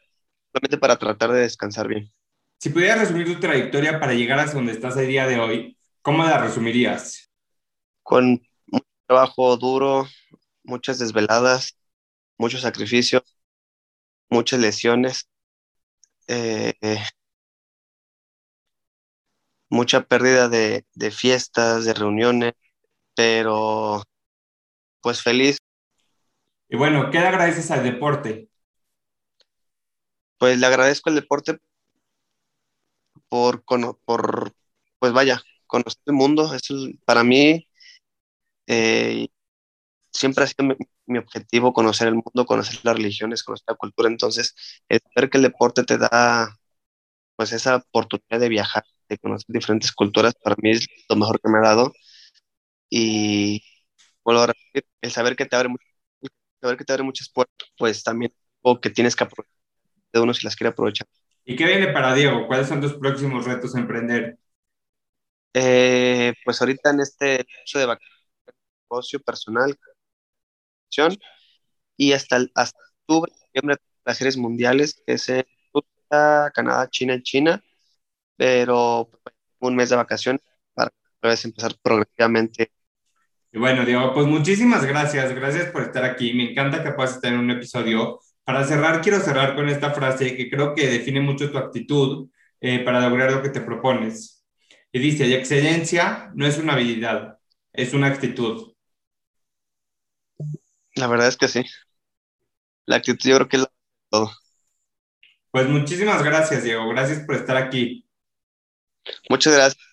solamente 0.51 0.77
para 0.77 0.97
tratar 0.97 1.31
de 1.31 1.41
descansar 1.41 1.87
bien. 1.87 2.11
Si 2.59 2.69
pudieras 2.69 2.99
resumir 2.99 3.25
tu 3.27 3.39
trayectoria 3.39 3.99
para 3.99 4.13
llegar 4.13 4.39
hasta 4.39 4.55
donde 4.55 4.73
estás 4.73 4.95
el 4.97 5.07
día 5.07 5.27
de 5.27 5.39
hoy, 5.39 5.77
¿cómo 6.01 6.23
la 6.23 6.37
resumirías? 6.37 7.29
Con 8.03 8.41
mucho 8.67 8.85
trabajo 9.07 9.55
duro, 9.57 10.05
muchas 10.63 10.99
desveladas, 10.99 11.77
mucho 12.37 12.57
sacrificio, 12.59 13.23
muchas 14.29 14.59
lesiones, 14.59 15.27
eh, 16.27 16.73
mucha 19.69 20.01
pérdida 20.03 20.49
de, 20.49 20.85
de 20.93 21.11
fiestas, 21.11 21.85
de 21.85 21.93
reuniones, 21.93 22.53
pero 23.15 24.03
pues 25.01 25.21
feliz. 25.21 25.57
Y 26.69 26.77
bueno, 26.77 27.09
¿qué 27.11 27.19
le 27.19 27.27
agradeces 27.27 27.69
al 27.71 27.83
deporte? 27.83 28.48
Pues 30.39 30.59
le 30.59 30.65
agradezco 30.67 31.09
el 31.09 31.17
deporte 31.17 31.59
por, 33.29 33.63
por 34.05 34.53
pues 34.99 35.13
vaya, 35.13 35.41
conocer 35.67 36.01
el 36.07 36.13
mundo. 36.13 36.53
Es 36.53 36.63
para 37.05 37.23
mí 37.23 37.67
eh, 38.67 39.27
siempre 40.11 40.43
ha 40.43 40.47
sido 40.47 40.75
mi, 41.07 41.17
objetivo 41.19 41.73
conocer 41.73 42.07
el 42.09 42.15
mundo, 42.15 42.45
conocer 42.45 42.79
las 42.83 42.95
religiones, 42.97 43.43
conocer 43.43 43.65
la 43.69 43.75
cultura. 43.75 44.09
Entonces, 44.09 44.55
ver 44.89 45.29
que 45.29 45.37
el 45.37 45.43
deporte 45.43 45.83
te 45.83 45.97
da 45.97 46.57
pues 47.35 47.53
esa 47.53 47.77
oportunidad 47.77 48.39
de 48.41 48.49
viajar, 48.49 48.83
de 49.09 49.17
conocer 49.19 49.47
diferentes 49.49 49.91
culturas, 49.93 50.33
para 50.43 50.55
mí 50.61 50.71
es 50.71 50.87
lo 51.09 51.15
mejor 51.17 51.39
que 51.41 51.49
me 51.49 51.59
ha 51.59 51.61
dado. 51.61 51.93
Y 52.89 53.63
a 54.25 54.47
repetir, 54.47 54.85
el 55.01 55.11
saber 55.11 55.35
que 55.35 55.45
te 55.45 55.55
abre, 55.55 55.69
saber 56.61 56.77
que 56.77 56.85
te 56.85 56.93
abre 56.93 57.03
muchas 57.03 57.29
puertas, 57.29 57.69
pues 57.77 58.03
también 58.03 58.33
o 58.61 58.79
que 58.81 58.89
tienes 58.89 59.15
que 59.15 59.23
aprovechar 59.23 59.58
de 60.11 60.19
uno 60.19 60.33
si 60.33 60.45
las 60.45 60.55
quiere 60.55 60.71
aprovechar. 60.71 61.07
¿Y 61.45 61.55
qué 61.55 61.65
viene 61.65 61.87
para 61.87 62.13
Diego? 62.13 62.47
¿Cuáles 62.47 62.67
son 62.67 62.81
tus 62.81 62.93
próximos 62.93 63.45
retos 63.45 63.75
a 63.75 63.79
emprender? 63.79 64.37
Eh, 65.53 66.33
pues 66.45 66.61
ahorita 66.61 66.91
en 66.91 66.99
este 66.99 67.41
hecho 67.63 67.79
de 67.79 67.97
negocio 68.89 69.19
personal 69.19 69.75
y 71.97 72.13
hasta, 72.13 72.37
el, 72.37 72.51
hasta 72.55 72.79
octubre, 73.01 73.31
las 74.05 74.17
series 74.17 74.37
mundiales, 74.37 75.01
que 75.05 75.13
es 75.13 75.29
en 75.29 75.45
Canadá, 76.09 76.89
China 76.89 77.15
y 77.15 77.23
China, 77.23 77.63
pero 78.35 79.09
un 79.59 79.75
mes 79.75 79.89
de 79.89 79.95
vacaciones 79.95 80.41
para 80.73 80.91
empezar 81.43 81.75
progresivamente. 81.81 82.71
Y 83.51 83.57
bueno, 83.57 83.83
Diego, 83.83 84.13
pues 84.13 84.27
muchísimas 84.27 84.85
gracias, 84.85 85.33
gracias 85.33 85.71
por 85.71 85.83
estar 85.83 86.03
aquí. 86.03 86.33
Me 86.33 86.51
encanta 86.51 86.83
que 86.83 86.91
puedas 86.91 87.15
estar 87.15 87.33
en 87.33 87.39
un 87.39 87.51
episodio 87.51 88.19
para 88.49 88.65
cerrar, 88.65 88.99
quiero 88.99 89.19
cerrar 89.19 89.53
con 89.53 89.69
esta 89.69 89.91
frase 89.91 90.35
que 90.35 90.49
creo 90.49 90.73
que 90.73 90.87
define 90.87 91.21
mucho 91.21 91.51
tu 91.51 91.59
actitud 91.59 92.31
eh, 92.59 92.79
para 92.79 93.07
lograr 93.07 93.31
lo 93.31 93.43
que 93.43 93.49
te 93.49 93.61
propones. 93.61 94.43
Y 94.91 94.97
dice, 94.97 95.27
la 95.27 95.35
excelencia 95.35 96.31
no 96.33 96.47
es 96.47 96.57
una 96.57 96.73
habilidad, 96.73 97.37
es 97.71 97.93
una 97.93 98.07
actitud. 98.07 98.73
La 100.95 101.05
verdad 101.05 101.27
es 101.27 101.37
que 101.37 101.47
sí. 101.47 101.63
La 102.87 102.95
actitud 102.95 103.29
yo 103.29 103.35
creo 103.35 103.49
que 103.49 103.57
es 103.57 103.67
todo. 104.09 104.31
Pues 105.51 105.69
muchísimas 105.69 106.23
gracias, 106.23 106.63
Diego. 106.63 106.89
Gracias 106.89 107.19
por 107.19 107.35
estar 107.35 107.55
aquí. 107.55 108.09
Muchas 109.29 109.53
gracias. 109.53 109.83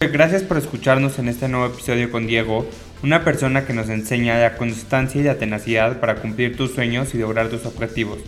Gracias 0.00 0.42
por 0.42 0.56
escucharnos 0.56 1.18
en 1.18 1.28
este 1.28 1.48
nuevo 1.48 1.66
episodio 1.66 2.10
con 2.10 2.26
Diego, 2.26 2.66
una 3.02 3.24
persona 3.24 3.64
que 3.64 3.72
nos 3.72 3.88
enseña 3.88 4.38
la 4.38 4.56
constancia 4.56 5.20
y 5.20 5.24
la 5.24 5.38
tenacidad 5.38 5.98
para 5.98 6.16
cumplir 6.16 6.56
tus 6.56 6.72
sueños 6.72 7.14
y 7.14 7.18
lograr 7.18 7.48
tus 7.48 7.66
objetivos. 7.66 8.18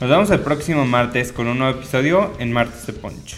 Nos 0.00 0.10
vemos 0.10 0.30
el 0.30 0.40
próximo 0.40 0.84
martes 0.84 1.32
con 1.32 1.48
un 1.48 1.58
nuevo 1.58 1.78
episodio 1.78 2.32
en 2.38 2.52
Martes 2.52 2.86
de 2.86 2.92
Punch. 2.92 3.36